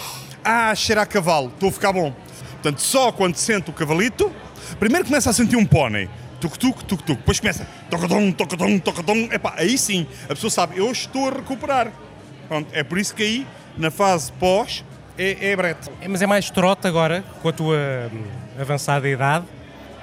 [0.44, 2.14] ah, cheira a cavalo, estou a ficar bom.
[2.52, 4.30] Portanto, só quando sente o cavalito,
[4.78, 6.08] primeiro começa a sentir um pônei.
[6.40, 7.18] Tuk-tuk, tuk-tuk.
[7.18, 9.28] Depois começa tocadom, tocadom, tocadom.
[9.32, 11.92] Epá, aí sim, a pessoa sabe, eu estou a recuperar.
[12.48, 13.46] Pronto, é por isso que aí,
[13.78, 14.84] na fase pós,
[15.18, 15.90] é, é brete.
[16.00, 17.76] É, Mas é mais trote agora, com a tua
[18.12, 18.24] hum,
[18.60, 19.44] avançada idade,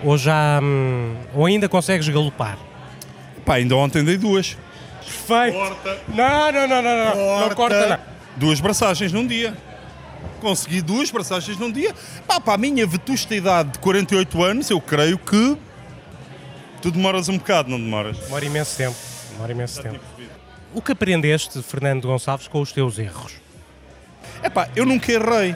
[0.04, 0.60] ou já.
[0.62, 2.58] hum, ou ainda consegues galopar?
[3.46, 4.58] Pá, ainda ontem dei duas.
[5.04, 5.58] Perfeito!
[5.58, 5.98] Corta.
[6.10, 8.00] Não, não, não, não, não, não corta não.
[8.38, 9.56] Duas braçagens num dia.
[10.40, 11.94] Consegui duas braçagens num dia.
[12.28, 15.58] Pá, para a minha vetusta idade de 48 anos, eu creio que
[16.82, 18.18] tu demoras um bocado, não demoras?
[18.18, 18.96] Demora imenso tempo.
[19.32, 20.00] Demora imenso tempo.
[20.74, 23.34] O que aprendeste, Fernando Gonçalves, com os teus erros?
[24.44, 25.56] Epá, eu nunca errei.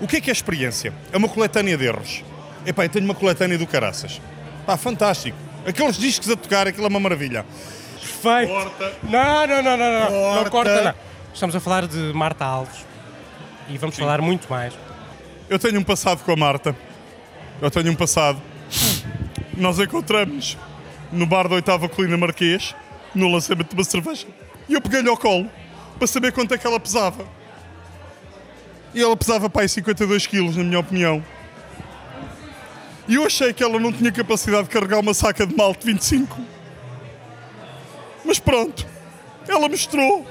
[0.00, 0.92] O que é que é experiência?
[1.12, 2.24] É uma coletânea de erros.
[2.64, 4.20] Epá, eu tenho uma coletânea do caraças.
[4.66, 5.36] Pá, fantástico.
[5.66, 7.44] Aqueles discos a tocar, aquilo é uma maravilha.
[7.98, 8.52] Perfeito!
[8.52, 8.92] Corta.
[9.02, 10.50] Não, não, não, não, não, não Corta.
[10.50, 10.94] corta não.
[11.34, 12.84] Estamos a falar de Marta Alves
[13.68, 14.74] e vamos falar muito mais.
[15.48, 16.74] Eu tenho um passado com a Marta.
[17.60, 18.40] Eu tenho um passado.
[19.56, 20.56] Nós encontramos
[21.12, 22.74] no bar da oitava colina Marquês,
[23.14, 24.26] no lançamento de uma cerveja.
[24.68, 25.50] E eu peguei-lhe ao colo
[26.00, 27.26] para saber quanto é que ela pesava.
[28.94, 31.22] E ela pesava para aí 52 quilos, na minha opinião.
[33.06, 36.38] E eu achei que ela não tinha capacidade de carregar uma saca de malte 25.
[38.24, 38.86] Mas pronto,
[39.46, 40.26] ela mostrou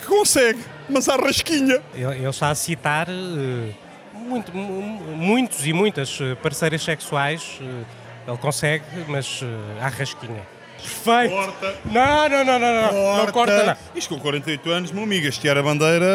[0.00, 1.82] que consegue, mas à rasquinha.
[1.94, 3.72] Ele está a citar eh,
[4.14, 7.58] muito- mu- muitos e muitas eh, parceiras sexuais.
[7.60, 7.84] eh,
[8.28, 9.40] ele consegue, mas
[9.80, 10.46] à rasquinha.
[10.80, 11.34] Perfeito!
[11.34, 11.74] Corta.
[11.86, 13.76] Não, não, não, não, não, não corta não.
[13.94, 16.06] Isto com 48 anos, meu amigo, hastear a bandeira.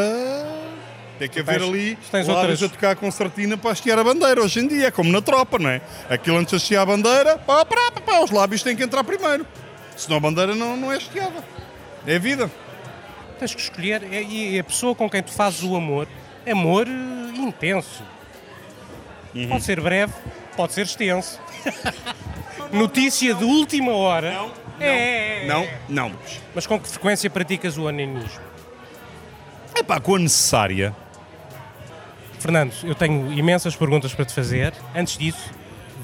[1.20, 4.42] Tem que haver tens- ali tens outras- a tocar concertina para hastear a bandeira.
[4.42, 5.80] Hoje em dia é como na tropa, não é?
[6.10, 9.04] Aquilo antes de hastear a bandeira, pá, pá, pá, pá, os lábios têm que entrar
[9.04, 9.46] primeiro.
[9.96, 11.44] Senão a bandeira não, não é hasteada.
[12.08, 12.50] É vida.
[13.40, 16.08] Tens que escolher é- e a pessoa com quem tu fazes o amor,
[16.50, 18.04] amor eh, intenso.
[19.36, 19.50] Uhum.
[19.50, 20.14] Pode ser breve,
[20.56, 21.40] pode ser extenso.
[22.72, 24.32] Notícia de última hora.
[24.34, 25.48] Não, É, é, é.
[25.48, 26.12] Não, não.
[26.56, 28.42] Mas com que frequência praticas o onanismo?
[29.76, 30.96] É pá, com a necessária.
[32.40, 34.74] Fernando, eu tenho imensas perguntas para te fazer.
[34.96, 35.50] Antes disso,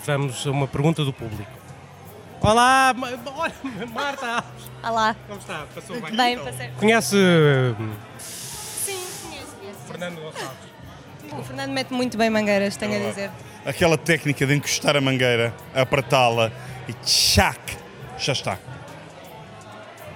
[0.06, 1.52] vamos a uma pergunta do público.
[2.42, 2.94] Olá,
[3.94, 4.70] Marta Alves.
[4.82, 5.16] Olá.
[5.28, 5.66] Como está?
[5.76, 6.16] Passou bem?
[6.16, 6.70] Bem, passei.
[6.78, 8.98] Conhece hum, Sim,
[9.60, 9.80] conheço.
[9.88, 10.70] Fernando Gonçalves.
[11.38, 13.30] O Fernando mete muito bem mangueiras, tenho a dizer.
[13.66, 16.52] Aquela técnica de encostar a mangueira, apretá-la
[16.88, 17.60] e tchac,
[18.18, 18.58] já está.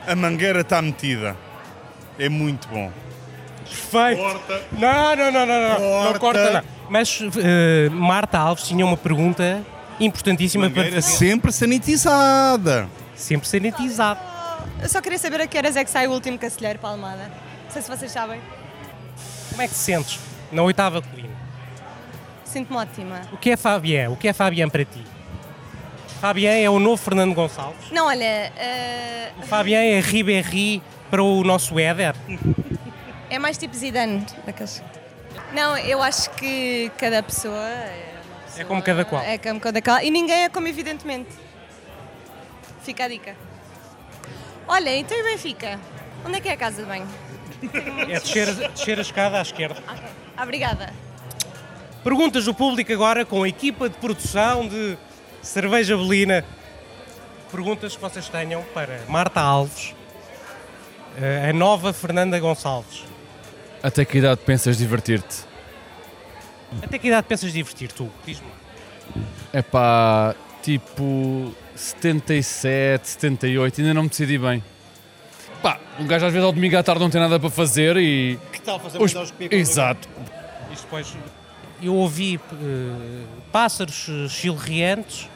[0.07, 1.35] A mangueira está metida.
[2.17, 2.91] É muito bom.
[3.63, 4.21] Perfeito.
[4.21, 4.61] Corta.
[4.73, 5.79] Não, não, não, não, não.
[5.79, 6.19] Não Corta.
[6.19, 6.63] corta, não.
[6.89, 9.61] Mas eh, Marta Alves tinha uma pergunta
[9.99, 11.17] importantíssima para Mangueira fazer.
[11.17, 12.87] sempre sanitizada.
[13.15, 14.19] Sempre sanitizado.
[14.81, 16.91] Eu só queria saber a que horas é que sai o último cacilheiro para a
[16.91, 17.31] Almada.
[17.65, 18.39] Não sei se vocês sabem.
[19.49, 20.19] Como é que te sentes
[20.53, 21.33] na oitava colina?
[22.45, 23.21] Sinto-me ótima.
[23.31, 24.09] O que é Fabian?
[24.11, 25.03] O que é Fabian para ti?
[26.21, 27.91] Fabian é o novo Fernando Gonçalves.
[27.91, 32.15] Não, olha, eh, O Fabian é Ribéry para o nosso Éder.
[33.29, 34.25] é mais tipo Zidane.
[34.45, 34.81] Daqueles...
[35.51, 38.13] Não, eu acho que cada pessoa é,
[38.45, 39.21] pessoa- É como cada qual.
[39.23, 39.99] É como cada qual.
[40.01, 41.29] E ninguém é como evidentemente.
[42.83, 43.35] Fica a dica.
[44.67, 45.79] Olha, então e Benfica?
[46.25, 47.07] Onde é que é a casa de banho?
[48.09, 49.81] É descer, descer a escada à esquerda.
[49.87, 50.03] Ok,
[50.41, 50.93] obrigada.
[52.03, 54.97] Perguntas do público agora com a equipa de produção de
[55.41, 56.43] Cerveja Belina.
[57.51, 59.93] Perguntas que vocês tenham para Marta Alves,
[61.17, 63.05] eh, a nova Fernanda Gonçalves.
[63.81, 65.45] Até que idade pensas divertir-te?
[66.81, 68.09] Até que idade pensas divertir tu?
[68.25, 68.47] Diz-me.
[69.51, 74.63] É pá, tipo 77, 78, ainda não me decidi bem.
[75.63, 78.37] Pá, um gajo às vezes ao domingo à tarde não tem nada para fazer e.
[78.51, 79.15] Que tal fazer Os-
[79.49, 80.07] Exato.
[80.71, 81.07] Isto depois.
[81.81, 85.29] Eu ouvi eh, pássaros eh, chilreantes,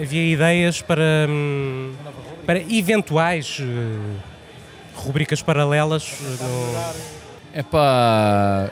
[0.00, 1.92] havia ideias para, hum,
[2.46, 4.16] para eventuais eh,
[4.94, 6.12] rubricas paralelas.
[6.22, 8.70] eh, no- É pá,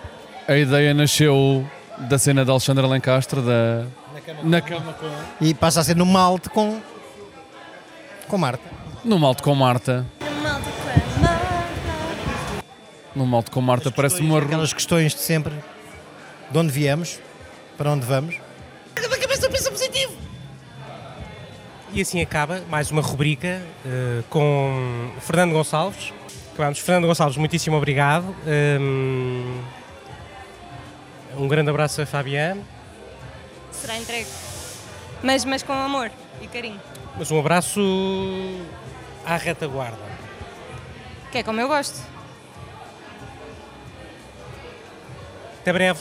[0.48, 1.64] a ideia nasceu
[1.98, 3.84] da cena de Alexandre Alencastre, da.
[4.44, 5.44] Na cama com.
[5.44, 6.80] E passa a ser no malte com.
[8.28, 8.62] com Marta.
[9.04, 10.06] No malte com Marta.
[13.14, 14.38] No malte com Marta parece uma.
[14.38, 15.52] Aquelas questões de sempre.
[16.50, 17.18] De onde viemos,
[17.76, 18.36] para onde vamos.
[21.94, 26.12] E assim acaba mais uma rubrica eh, com Fernando Gonçalves.
[26.54, 26.78] Acabamos.
[26.78, 28.34] Fernando Gonçalves, muitíssimo obrigado.
[28.80, 29.60] Hum,
[31.36, 32.64] um grande abraço a Fabiano,
[33.70, 34.28] Será entregue.
[35.22, 36.80] Mas, mas com amor e carinho.
[37.18, 37.80] mas um abraço
[39.24, 40.11] à retaguarda.
[41.32, 41.98] Que é como eu gosto.
[45.60, 45.98] Até breve.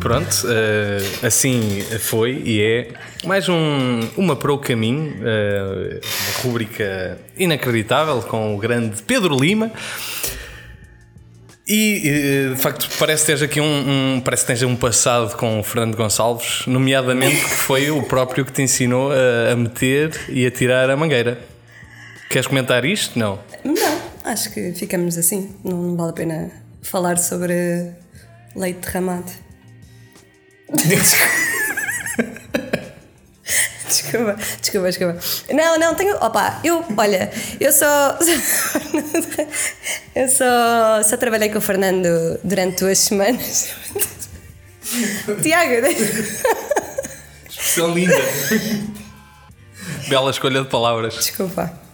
[0.00, 2.88] Pronto, eh, assim foi e é
[3.24, 9.70] mais um, uma para o caminho, eh, uma rúbrica inacreditável com o grande Pedro Lima.
[11.68, 15.36] E eh, de facto parece que tens aqui um, um- parece que tens um passado
[15.36, 20.10] com o Fernando Gonçalves, nomeadamente que foi o próprio que te ensinou a, a meter
[20.28, 21.38] e a tirar a mangueira.
[22.32, 23.18] Queres comentar isto?
[23.18, 23.38] Não.
[23.62, 25.54] Não, acho que ficamos assim.
[25.62, 27.92] Não, não vale a pena falar sobre
[28.56, 29.30] leite derramado.
[33.86, 35.18] Desculpa, desculpa, desculpa.
[35.52, 36.16] Não, não, tenho.
[36.16, 37.30] Opa, eu, olha,
[37.60, 38.16] eu só.
[40.16, 42.08] eu só, só trabalhei com o Fernando
[42.42, 43.68] durante duas semanas.
[45.42, 45.86] Tiago,
[47.50, 48.16] São linda.
[50.08, 51.14] Bela escolha de palavras.
[51.16, 51.91] desculpa.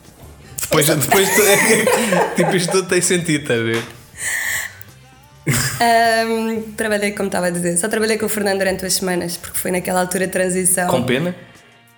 [0.69, 1.29] Depois, depois
[2.37, 3.83] tipo, isto tudo tem sentido, estás a ver?
[5.81, 9.59] Ahm, trabalhei, como estava a dizer, só trabalhei com o Fernando durante duas semanas, porque
[9.59, 11.35] foi naquela altura de transição Com pena?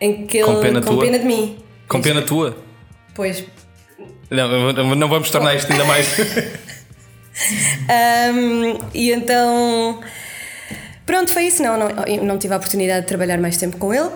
[0.01, 0.47] em que ele.
[0.47, 1.11] com pena tua?
[1.11, 1.59] de mim.
[1.89, 2.57] Com pena tua?
[3.14, 3.45] Pois.
[4.31, 6.07] Não, não vamos tornar isto ainda mais.
[7.89, 10.01] Ahm, e então.
[11.05, 11.62] Pronto, foi isso.
[11.62, 11.89] Não, não,
[12.23, 14.11] não tive a oportunidade de trabalhar mais tempo com ele.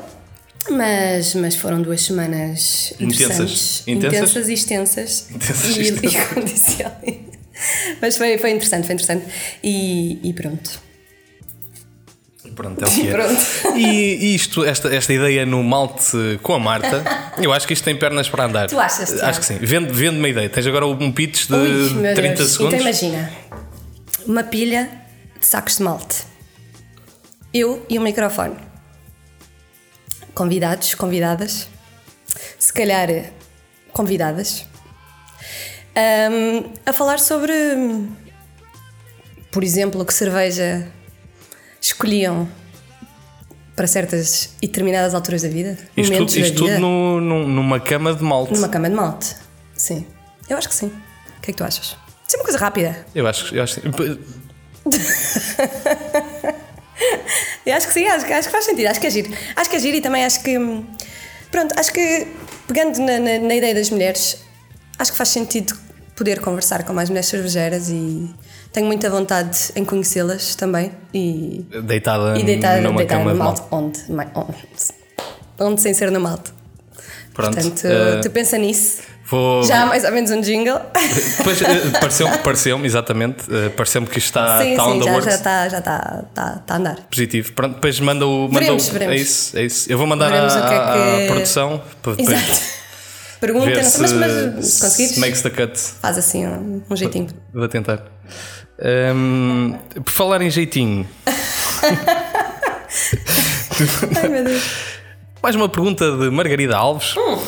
[0.71, 3.83] Mas, mas foram duas semanas Intensas.
[3.87, 3.87] Intensas?
[3.87, 5.27] Intensas e extensas.
[5.31, 6.27] Intensas e e, e extensas.
[6.29, 7.35] condicionais.
[8.01, 9.27] Mas foi, foi interessante, foi interessante.
[9.63, 10.83] E, e pronto.
[12.55, 13.11] Pronto, é o que é.
[13.11, 13.43] Pronto.
[13.77, 17.03] E e isto, esta, esta ideia no malte com a Marta,
[17.39, 18.69] eu acho que isto tem pernas para andar.
[18.69, 19.21] Tu achas?
[19.23, 19.59] Acho que sim.
[19.61, 20.49] Vende, vende uma ideia.
[20.49, 22.51] Tens agora um pitch de Ui, meu 30 Deus.
[22.53, 22.75] segundos.
[22.75, 23.33] Então imagina,
[24.27, 24.89] uma pilha
[25.41, 26.23] de sacos de malte.
[27.53, 28.57] Eu e um microfone.
[30.35, 31.69] Convidados, convidadas.
[32.59, 33.09] Se calhar
[33.93, 34.67] convidadas.
[35.95, 37.53] Ahm, a falar sobre,
[39.53, 40.89] por exemplo, que cerveja
[41.81, 42.49] escolhiam
[43.77, 45.73] para certas e determinadas alturas da vida.
[45.73, 46.79] Isto, tudo, momentos isto da tudo vida.
[46.81, 48.53] no- no- numa cama de malte.
[48.55, 49.37] Numa cama de malte.
[49.77, 50.07] Sim.
[50.49, 50.87] Eu acho que sim.
[50.87, 51.97] O que é que tu achas?
[52.27, 53.07] Isso é uma coisa rápida.
[53.15, 53.89] Eu acho, eu acho que.
[57.67, 58.87] Eu acho que sim, acho, que- acho que faz sentido.
[58.89, 59.33] Acho que é giro.
[59.57, 60.57] Acho que é giro e também acho que.
[61.51, 62.27] Pronto, acho que
[62.67, 64.39] pegando na, na- na ideia das mulheres,
[64.99, 65.75] acho que faz sentido
[66.17, 68.29] poder conversar com mais mulheres cervejeiras e
[68.73, 73.61] tenho muita vontade em conhecê-las também e, Deitada, e deitar, numa deitar cama de malte.
[73.71, 73.83] mal.
[73.83, 74.01] Onde,
[74.35, 74.57] onde?
[75.61, 76.53] Onde sem ser no malte.
[77.33, 77.55] Pronto.
[77.55, 79.03] Portanto, eh, tu pensa nisso.
[79.27, 79.63] Vou.
[79.65, 80.79] Já há mais ou menos um jingle.
[81.39, 85.05] Depois, eh, pareceu-me, pareceu exatamente, eh, pareceu-me que isto está, sim, está on sim, the
[85.07, 85.25] já works.
[85.31, 86.97] já está já tá, tá, tá a andar.
[87.11, 87.53] Positivo.
[87.53, 88.43] Pronto, depois manda o.
[88.49, 89.15] Manda Veremos, o veremos.
[89.15, 89.91] É isso, é isso.
[89.93, 92.61] Eu vou mandar Veremos à, o que é à- que- à produção para depois Exato.
[93.41, 95.79] Pergunta, não se, sei, mas, mas se conseguires, makes the cut.
[96.01, 97.27] faz assim um, um jeitinho.
[97.53, 98.03] Vou tentar.
[99.15, 101.07] Hum, por falar em jeitinho,
[104.23, 104.63] Ai meu Deus.
[105.43, 107.15] mais uma pergunta de Margarida Alves.
[107.17, 107.39] Hum.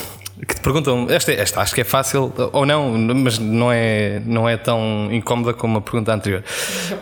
[0.44, 4.46] Que te perguntam, esta, esta acho que é fácil, ou não, mas não é, não
[4.46, 6.44] é tão incómoda como a pergunta anterior.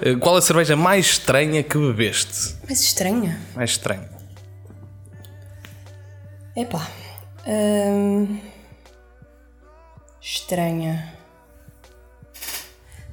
[0.02, 2.54] Eh, Qual a cerveja mais estranha que bebeste?
[2.68, 3.40] Mas estranha.
[3.56, 4.08] Mais estranha.
[6.56, 6.86] Epá.
[7.44, 8.38] hum,
[10.20, 11.12] estranha.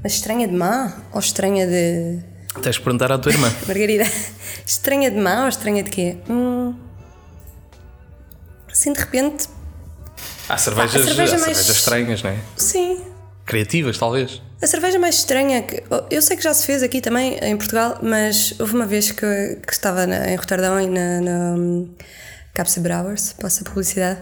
[0.03, 0.97] Mas estranha de má?
[1.13, 2.19] Ou estranha de.
[2.61, 3.51] Tens de perguntar à tua irmã.
[3.65, 4.03] Margarida?
[4.65, 6.17] Estranha de má ou estranha de quê?
[6.29, 6.75] Hum,
[8.71, 9.47] assim de repente,
[10.51, 11.57] Há cervejas, cerveja há mais...
[11.57, 12.37] cervejas estranhas, não é?
[12.57, 13.01] Sim.
[13.45, 14.41] Criativas, talvez.
[14.61, 15.81] A cerveja mais estranha que.
[16.09, 19.57] Eu sei que já se fez aqui também, em Portugal, mas houve uma vez que,
[19.65, 21.21] que estava na, em Roterdão e na.
[21.21, 21.89] na hum,
[22.79, 24.19] Browers, passa publicidade,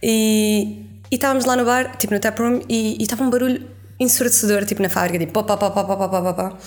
[0.00, 3.68] e, e estávamos lá no bar, tipo no taproom, e, e estava um barulho
[3.98, 6.58] ensurdecedor, tipo na fábrica, tipo pá, pá, pá, pá, pá, pá, pá, pá.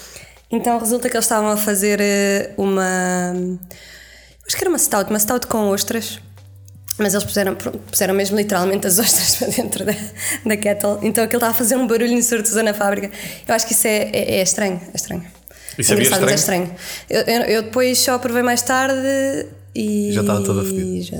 [0.51, 3.31] Então resulta que eles estavam a fazer eh, uma.
[3.33, 3.57] Hum,
[4.45, 6.19] acho que era uma stout, uma stout com ostras.
[6.97, 9.93] Mas eles puseram, puseram mesmo literalmente as ostras para dentro da,
[10.45, 10.99] da kettle.
[11.01, 13.11] Então aquilo estava a fazer um barulho ensurdecedor na fábrica.
[13.47, 14.79] Eu acho que isso é, é, é estranho.
[14.93, 15.25] É estranho.
[15.77, 16.71] Isso Engraçado, mas é estranho.
[17.09, 20.11] Eu, eu, eu depois só provei mais tarde e.
[20.13, 21.03] Já estava toda fedida.
[21.03, 21.17] Já.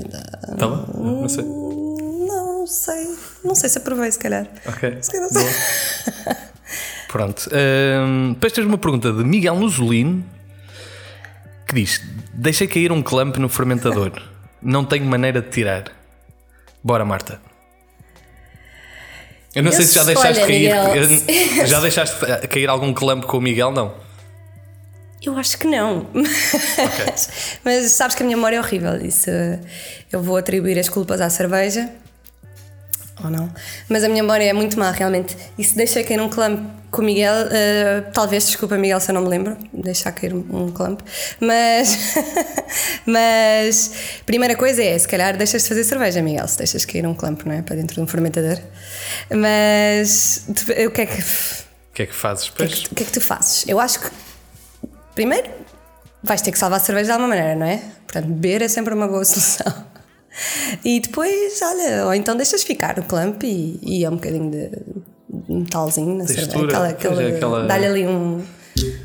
[0.52, 0.88] Estava?
[0.98, 1.44] Não sei.
[1.44, 3.06] Não sei.
[3.44, 4.46] Não sei se aprovei, se calhar.
[4.66, 4.96] Ok.
[5.02, 5.28] Se calhar.
[7.08, 7.48] Pronto.
[7.52, 10.24] Hum, depois tens uma pergunta de Miguel Nuzolino
[11.68, 12.00] que diz:
[12.32, 14.12] Deixei cair um clamp no fermentador.
[14.66, 15.84] Não tenho maneira de tirar.
[16.82, 17.40] Bora, Marta.
[19.54, 20.74] Eu não Eu sei se já deixaste cair.
[20.74, 21.66] Miguel.
[21.66, 22.16] Já deixaste
[22.48, 23.70] cair algum clamp com o Miguel?
[23.70, 23.94] Não.
[25.22, 26.06] Eu acho que não.
[26.12, 28.96] Mas, mas sabes que a minha memória é horrível.
[28.96, 29.30] Isso
[30.12, 31.88] eu vou atribuir as culpas à cerveja.
[33.24, 33.50] Ou não.
[33.88, 35.36] Mas a minha memória é muito má, realmente.
[35.56, 36.60] E se deixei cair um clamp
[36.90, 40.70] com o Miguel, eh, talvez, desculpa, Miguel, se eu não me lembro, deixar cair um
[40.70, 41.00] clamp.
[41.40, 42.14] Mas.
[43.06, 43.92] mas.
[44.26, 47.42] Primeira coisa é, se calhar deixas de fazer cerveja, Miguel, se deixas cair um clamp,
[47.44, 47.62] não é?
[47.62, 48.58] Para dentro de um fermentador.
[49.30, 50.44] Mas.
[50.48, 51.20] O que é que.
[51.20, 52.48] O que é que fazes?
[52.48, 53.64] O que, é que, o que é que tu fazes?
[53.66, 54.10] Eu acho que,
[55.14, 55.50] primeiro,
[56.22, 57.82] vais ter que salvar a cerveja de alguma maneira, não é?
[58.06, 59.95] Portanto, beber é sempre uma boa solução.
[60.84, 64.70] E depois, olha, ou então deixas ficar o clamp e, e é um bocadinho de
[65.48, 66.24] metalzinho na.
[66.24, 68.42] Textura, Aquela, é, Dá-lhe ali um.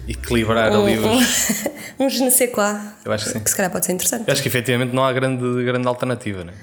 [0.08, 1.64] Equilibrar um, ali um, os.
[2.00, 2.76] um je ne sais quoi.
[3.06, 3.40] Eu acho que sim.
[3.40, 4.28] Que se calhar pode ser interessante.
[4.28, 6.56] Eu acho que efetivamente não há grande, grande alternativa, não é?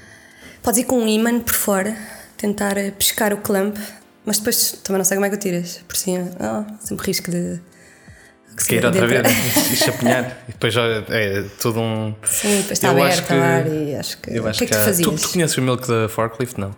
[0.62, 1.97] Podes ir com um imã por fora,
[2.37, 3.77] tentar pescar o clamp,
[4.27, 6.31] mas depois também não sei como é que o tiras por cima.
[6.39, 7.61] Oh, sempre risco de.
[8.59, 9.26] Que se Cair outra vez
[9.72, 10.36] e chapinhar.
[10.48, 12.14] E depois já é tudo um.
[12.24, 14.30] Sim, depois está Eu aberto que- a ar e acho que.
[14.36, 15.09] Eu acho o que é que tu fazias?
[15.09, 16.61] Tu, tu conheces o Milk da Forklift?
[16.61, 16.74] Não.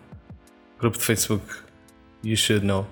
[0.78, 1.44] Grupo de Facebook.
[2.24, 2.86] You should know.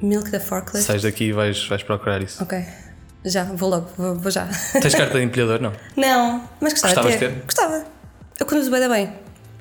[0.00, 0.84] Milk da Forklift?
[0.86, 2.42] Sais daqui e vais, vais procurar isso.
[2.42, 2.62] Ok.
[3.24, 4.46] Já, vou logo, vou, vou já.
[4.80, 5.60] Tens carta de empilhador?
[5.60, 5.72] Não.
[5.96, 7.30] Não, mas gostava Gostavas de ter.
[7.32, 7.42] ter?
[7.44, 7.84] Gostava.
[8.40, 9.12] Eu conduzo bem da bem.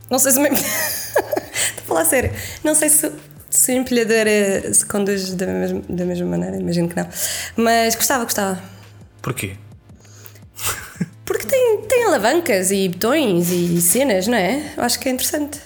[0.10, 0.50] Não sei se me...
[0.58, 2.32] Estou a falar sério.
[2.64, 3.12] Não sei se,
[3.52, 7.08] se o empilhador eh, se conduz da mesma, da mesma maneira, imagino que não.
[7.58, 8.62] Mas gostava, gostava.
[9.22, 9.56] Porquê?
[11.26, 14.74] Porque tem, tem alavancas e botões e cenas, não é?
[14.76, 15.60] Eu acho que é interessante.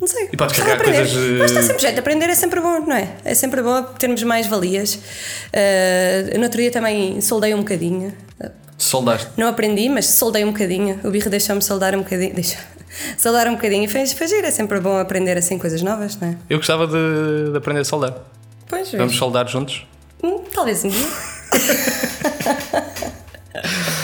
[0.00, 0.28] Não sei.
[0.32, 1.98] E podes carregar coisas, eh, Mas está sempre jeito.
[1.98, 3.08] Aprender é sempre bom, não é?
[3.24, 4.94] É sempre bom termos mais valias.
[4.94, 8.12] Uh, no outro dia também soldei um bocadinho.
[8.78, 9.28] Soldaste.
[9.36, 10.98] Não aprendi, mas soldei um bocadinho.
[11.04, 12.34] O birro deixou-me soldar um bocadinho.
[12.34, 12.56] Deixa.
[13.16, 13.88] Soldar um bocadinho e
[14.26, 14.46] giro.
[14.46, 16.36] É sempre bom aprender assim coisas novas, não é?
[16.48, 18.14] Eu gostava de, de aprender a soldar.
[18.68, 19.18] Pois, Vamos vês.
[19.18, 19.86] soldar juntos?
[20.22, 21.06] Hum, talvez um dia.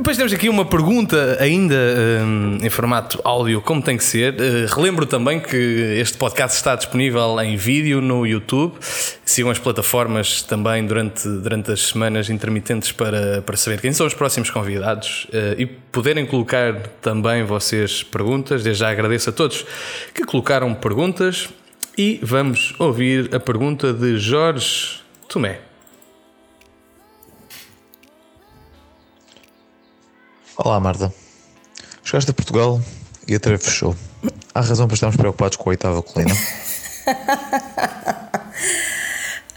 [0.00, 1.76] Depois temos aqui uma pergunta ainda
[2.24, 4.32] hum, em formato áudio, como tem que ser.
[4.32, 5.54] Uh, relembro também que
[6.00, 8.78] este podcast está disponível em vídeo no YouTube.
[9.26, 14.14] Sigam as plataformas também durante, durante as semanas intermitentes para, para saber quem são os
[14.14, 18.62] próximos convidados uh, e poderem colocar também vocês perguntas.
[18.64, 19.66] Desde já agradeço a todos
[20.14, 21.50] que colocaram perguntas
[21.98, 25.69] e vamos ouvir a pergunta de Jorge Tomé.
[30.62, 31.10] Olá, Marta.
[32.04, 32.82] Chegaste a Portugal
[33.26, 33.96] e a treve fechou.
[34.54, 36.34] Há razão para estarmos preocupados com a oitava colina?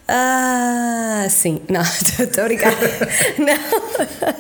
[0.06, 1.62] Ah, sim.
[1.70, 1.82] Não,
[2.20, 2.74] estou a brincar.
[3.40, 4.34] Não.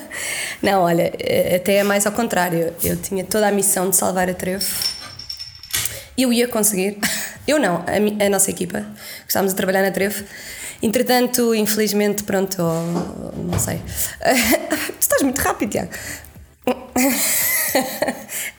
[0.62, 2.74] Não, olha, eh, até é mais ao contrário.
[2.84, 4.66] Eu tinha toda a missão de salvar a Trevo.
[6.18, 7.00] Eu ia conseguir.
[7.48, 8.86] Eu não, a, a nossa equipa.
[9.26, 10.22] Estávamos a trabalhar na Trevo.
[10.82, 13.78] Entretanto, infelizmente, pronto, oh, não sei.
[13.80, 15.92] Tu estás muito rápido, Tiago.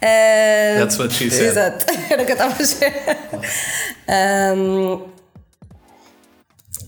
[0.02, 1.50] Ah, That's what she said.
[1.50, 2.92] Exato, era o que eu estava a dizer.
[4.06, 5.02] Ahm,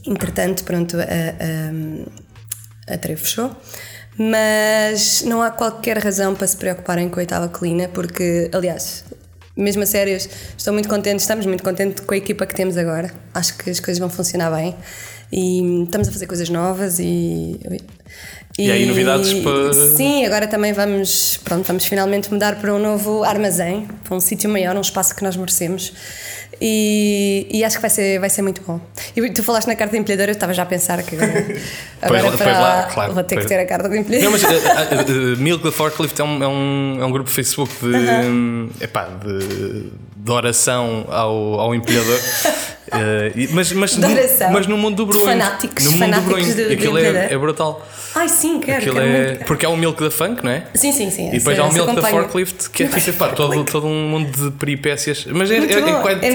[0.06, 3.56] entretanto, pronto, a, a, a Trevo fechou.
[4.18, 9.04] Mas não há qualquer razão para se preocuparem com a oitava colina, porque, aliás,
[9.56, 13.10] mesmo a sérios, estou muito contente, estamos muito contentes com a equipa que temos agora.
[13.34, 14.76] Acho que as coisas vão funcionar bem
[15.32, 17.58] e estamos a fazer coisas novas e.
[18.58, 22.78] E há aí novidades para- Sim, agora também vamos, pronto, vamos finalmente mudar para um
[22.78, 25.92] novo armazém, para um sítio maior, um espaço que nós merecemos.
[26.60, 28.80] E, e acho que vai ser, vai ser muito bom.
[29.14, 31.44] E tu falaste na carta de empilhador, eu estava já a pensar que agora,
[32.38, 33.46] para, lá, claro, vou ter pois.
[33.46, 34.30] que ter a carta de empilhador.
[34.30, 37.28] Não, mas uh, uh, uh, Milk the Forklift é um, é um, é um grupo
[37.28, 39.90] Facebook de, um, epá, de,
[40.26, 42.18] de oração ao, ao empilhador.
[42.18, 44.08] Uh, mas, mas, no,
[44.52, 45.24] mas no mundo do brunho.
[45.26, 47.86] fanáticos, no mundo do fanáticos do- do Aquilo é, é brutal.
[48.14, 49.44] Ai, sim, quero, Aquilo quero é, muito.
[49.44, 50.64] porque há o Milk the Funk, não é?
[50.74, 51.28] Sim, sim, sim.
[51.28, 52.16] E depois há o Milk acompanho.
[52.16, 55.26] Forklift, que é tipo, epá, todo, todo um mundo de peripécias.
[55.30, 56.28] Mas é, é, é, É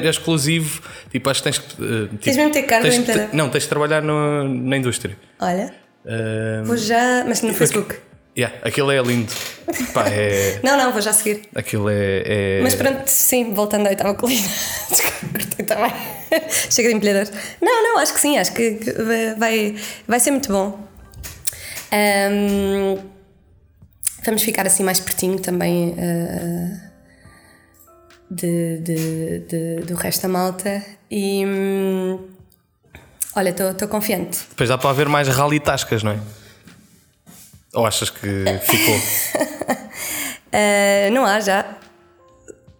[0.00, 0.80] é- é exclusivo.
[1.12, 1.82] Tipo, acho que tens que.
[1.82, 3.32] uh, tipo, Tens mesmo ter carta tens.
[3.32, 5.16] Não, tens de trabalhar no- na indústria.
[5.40, 5.72] Olha,
[6.04, 7.24] Uh, vou já.
[7.28, 7.96] Mas no Facebook.
[8.38, 9.32] Yeah, aquilo é lindo.
[9.92, 11.42] Pá, é, Não, não, vou já seguir.
[11.54, 12.22] aquilo é.
[12.24, 14.46] é- Mas pronto, sim, voltando à oitava colina.
[15.32, 15.92] Cortei também.
[16.70, 17.32] Chega de empilhadores.
[17.60, 18.78] Não, não, acho que sim, acho que
[19.36, 19.74] vai,
[20.06, 20.86] vai ser muito bom.
[21.90, 22.98] Ahm,
[24.24, 26.90] vamos ficar assim mais pertinho também ah,
[28.30, 30.80] de, de- de- do resto da malta.
[31.10, 32.20] E hum,
[33.34, 34.38] olha, estou confiante.
[34.50, 36.18] Depois dá para haver mais rally tascas, não é?
[37.74, 38.18] Ou achas que
[38.62, 39.00] ficou?
[40.52, 41.64] Ah, não há já.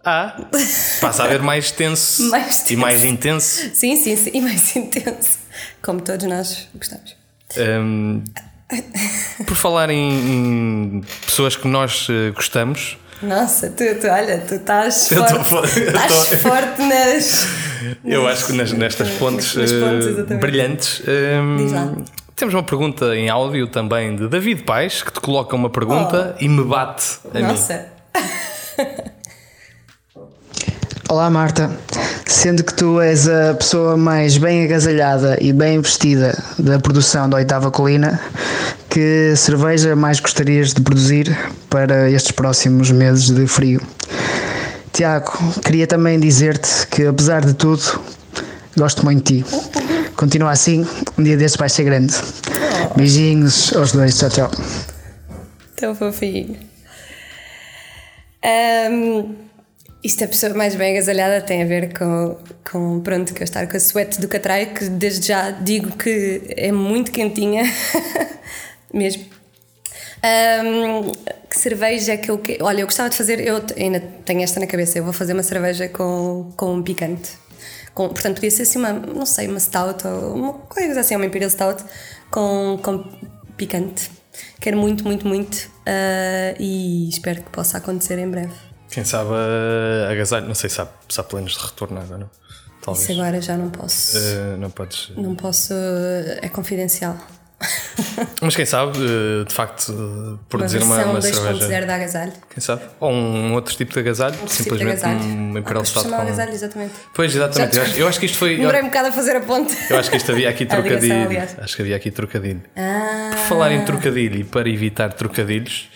[0.03, 0.35] Ah,
[1.01, 2.77] passa a haver mais tenso, Mais e tenso.
[2.81, 3.69] mais intenso.
[3.75, 5.37] Sim, sim, sim, e mais intenso.
[5.81, 7.15] Como todos nós gostamos.
[7.57, 8.23] Hum,
[9.45, 9.97] por falar em,
[10.99, 15.69] em pessoas que nós eh, gostamos, Nossa, tu, tu olha, tu estás Eu tô forte,
[15.73, 17.47] fo- eu estás tô- forte nas.
[18.05, 20.39] eu acho que nas- nestas pontes, Nas pontes, eh, exatamente.
[20.41, 21.01] brilhantes.
[21.07, 21.93] hum, Diz lá.
[22.39, 26.47] Temos uma pergunta em áudio também de David Paes que te coloca uma pergunta e
[26.47, 27.43] me bate a mim.
[27.43, 27.85] Nossa,
[31.09, 31.69] Olá Marta,
[32.25, 37.35] sendo que tu és a pessoa mais bem agasalhada e bem vestida da produção da
[37.35, 38.21] Oitava Colina,
[38.89, 41.37] que cerveja mais gostarias de produzir
[41.69, 43.81] para estes próximos meses de frio?
[44.93, 45.33] Tiago,
[45.65, 47.83] queria também dizer-te que apesar de tudo,
[48.77, 49.98] gosto muito de ti.
[50.19, 50.85] Continua assim,
[51.17, 52.13] um dia destes vai ser grande.
[52.97, 54.51] Beijinhos aos dois, tchau, tchau.
[55.77, 56.57] tão fofinho.
[58.43, 59.33] Ahm,
[60.03, 62.37] isto a pessoa mais bem agasalhada tem a ver com,
[62.69, 66.41] com pronto, que eu estar com a suete do Catraio, que desde já digo que
[66.49, 67.63] é muito quentinha,
[68.93, 69.23] mesmo.
[70.21, 71.11] Ahm,
[71.49, 72.37] que cerveja que eu.
[72.39, 73.39] que- Olha, eu gostava de fazer.
[73.39, 74.97] Eu ainda tenho esta na cabeça.
[74.97, 77.31] Eu vou fazer uma cerveja com, com um picante.
[77.93, 78.93] Com, portanto, podia ser assim uma.
[78.93, 81.83] Não sei, uma stout ou uma coisa assim, uma Imperial Stout
[82.29, 83.03] com, com
[83.57, 84.11] picante.
[84.59, 85.69] Quero muito, muito, muito.
[85.85, 88.53] ah, e espero que possa acontecer em breve.
[88.89, 92.29] Quem sabe uh, agasalho, não sei se há, se há planos de retorno não.
[92.81, 93.09] Talvez.
[93.09, 94.17] Isso agora já não posso.
[94.17, 95.11] Uh, não podes.
[95.15, 95.73] Não posso.
[96.41, 97.17] É confidencial.
[98.41, 101.85] Mas quem sabe, uh, de facto, uh, produzir uma uma, uma 2.0 cerveja.
[101.85, 102.33] de agasalho.
[102.49, 102.81] Quem sabe?
[102.99, 105.19] Ou um outro tipo de agasalho, tipo simplesmente agasalho.
[105.19, 106.15] um Ah, Imperial pois Stout com.
[106.15, 106.93] agasalho, exatamente.
[107.13, 107.77] Pois, exatamente.
[107.77, 108.53] Eu acho, eu acho que isto foi.
[108.53, 109.75] Eu, Demorei um bocado a fazer a ponte.
[109.89, 111.41] eu acho que isto havia aqui trocadilho.
[111.57, 112.61] Acho que havia aqui trocadilho.
[112.75, 115.89] Ah, Por falar em trocadilho e para evitar trocadilhos,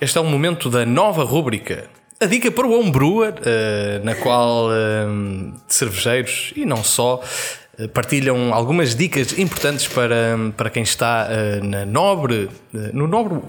[0.00, 1.84] este é o momento da nova rúbrica.
[2.18, 5.06] A dica para o homebrewer, eh, na qual eh,
[5.68, 7.26] cervejeiros e não só eh,
[7.92, 13.40] partilham algumas dicas importantes para, para quem está eh, na nobre, eh, no nobre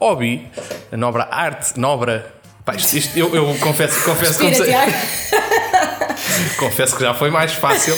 [0.00, 0.46] hobby,
[0.92, 2.22] a nobre arte, nobre.
[2.64, 4.92] Pá, isto, eu, eu confesso, confesso, Respira, Tiago.
[6.58, 7.96] Confesso que já foi mais fácil.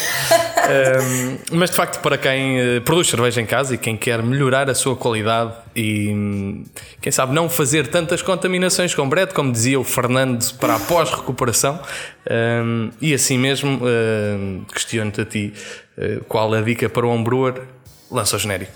[0.66, 4.68] Um, mas de facto, para quem eh, produz cerveja em casa e quem quer melhorar
[4.68, 6.64] a sua qualidade e hum,
[7.00, 11.80] quem sabe não fazer tantas contaminações com bread, como dizia o Fernando, para a pós-recuperação,
[12.28, 15.54] um, e assim mesmo, um, questiono-te a ti
[15.96, 17.62] eh, qual a dica para o homebrewer,
[18.10, 18.72] lança o genérico.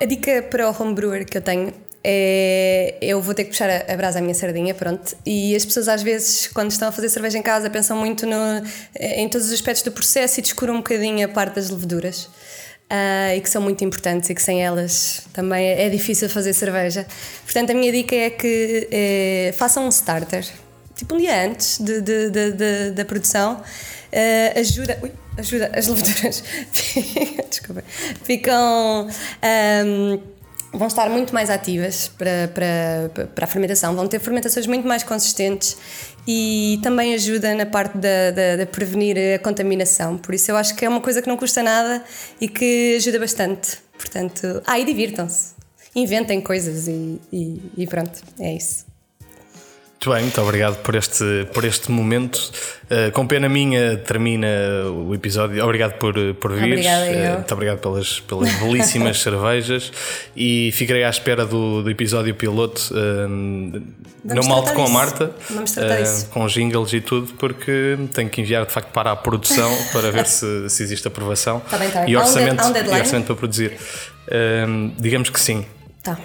[0.00, 1.72] A dica para o homebrewer que eu tenho
[2.04, 5.16] é, eu vou ter que puxar a, a brasa à minha sardinha, pronto.
[5.24, 8.36] E as pessoas às vezes, quando estão a fazer cerveja em casa, pensam muito no,
[8.98, 12.28] em todos os aspectos do processo e descuram um bocadinho a parte das leveduras.
[12.90, 16.52] Uh, e que são muito importantes e que sem elas também é, é difícil fazer
[16.52, 17.06] cerveja.
[17.44, 20.46] Portanto, a minha dica é que é, façam um starter,
[20.94, 23.62] tipo um dia antes de, de, de, da produção.
[24.12, 26.44] Uh, ajuda, ui, ajuda, as leveduras
[28.24, 29.08] ficam.
[29.86, 30.41] Um,
[30.72, 35.02] vão estar muito mais ativas para, para, para a fermentação, vão ter fermentações muito mais
[35.02, 35.76] consistentes
[36.26, 40.16] e também ajuda na parte de prevenir a contaminação.
[40.16, 42.02] Por isso eu acho que é uma coisa que não custa nada
[42.40, 43.78] e que ajuda bastante.
[43.98, 45.54] Portanto, ah, e divirtam-se,
[45.94, 48.91] inventem coisas e, e, e pronto, é isso.
[50.02, 52.50] Muito bem, muito obrigado por este, por este momento.
[52.90, 54.48] Uh, com pena minha termina
[54.90, 55.62] o episódio.
[55.62, 56.80] Obrigado por, por vir.
[56.80, 59.92] Uh, muito obrigado pelas, pelas belíssimas cervejas
[60.34, 62.92] e ficarei à espera do, do episódio piloto.
[62.92, 63.80] Uh,
[64.24, 65.30] não malte com a Marta,
[66.30, 70.26] com jingles e tudo, porque tenho que enviar de facto para a produção para ver
[70.26, 73.78] se, se existe aprovação tá bem, tá e orçamento, e orçamento para produzir.
[74.98, 75.64] digamos que sim.
[76.02, 76.18] Tá.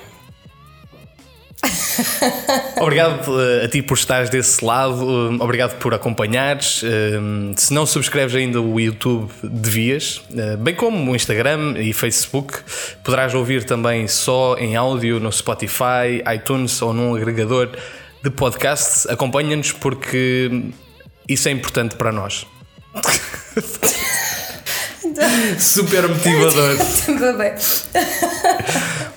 [2.79, 6.81] obrigado eh, a ti por estares desse lado, eh, obrigado por acompanhares.
[6.83, 7.19] Eh,
[7.55, 10.21] se não subscreves ainda o YouTube, devias,
[10.59, 12.59] bem como o Instagram e Facebook.
[13.03, 17.69] Poderás ouvir também só em áudio no Spotify, iTunes ou num agregador
[18.23, 19.07] de podcasts.
[19.07, 20.71] Acompanha-nos porque
[21.27, 22.45] isso é importante para nós.
[25.57, 26.77] Super motivador.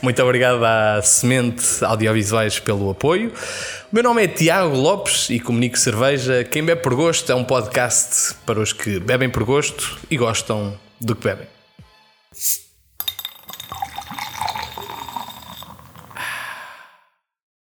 [0.02, 3.30] Muito obrigado à Semente Audiovisuais pelo apoio.
[3.92, 6.42] O meu nome é Tiago Lopes e comunico cerveja.
[6.42, 10.74] Quem bebe por gosto é um podcast para os que bebem por gosto e gostam
[10.98, 11.59] do que bebem.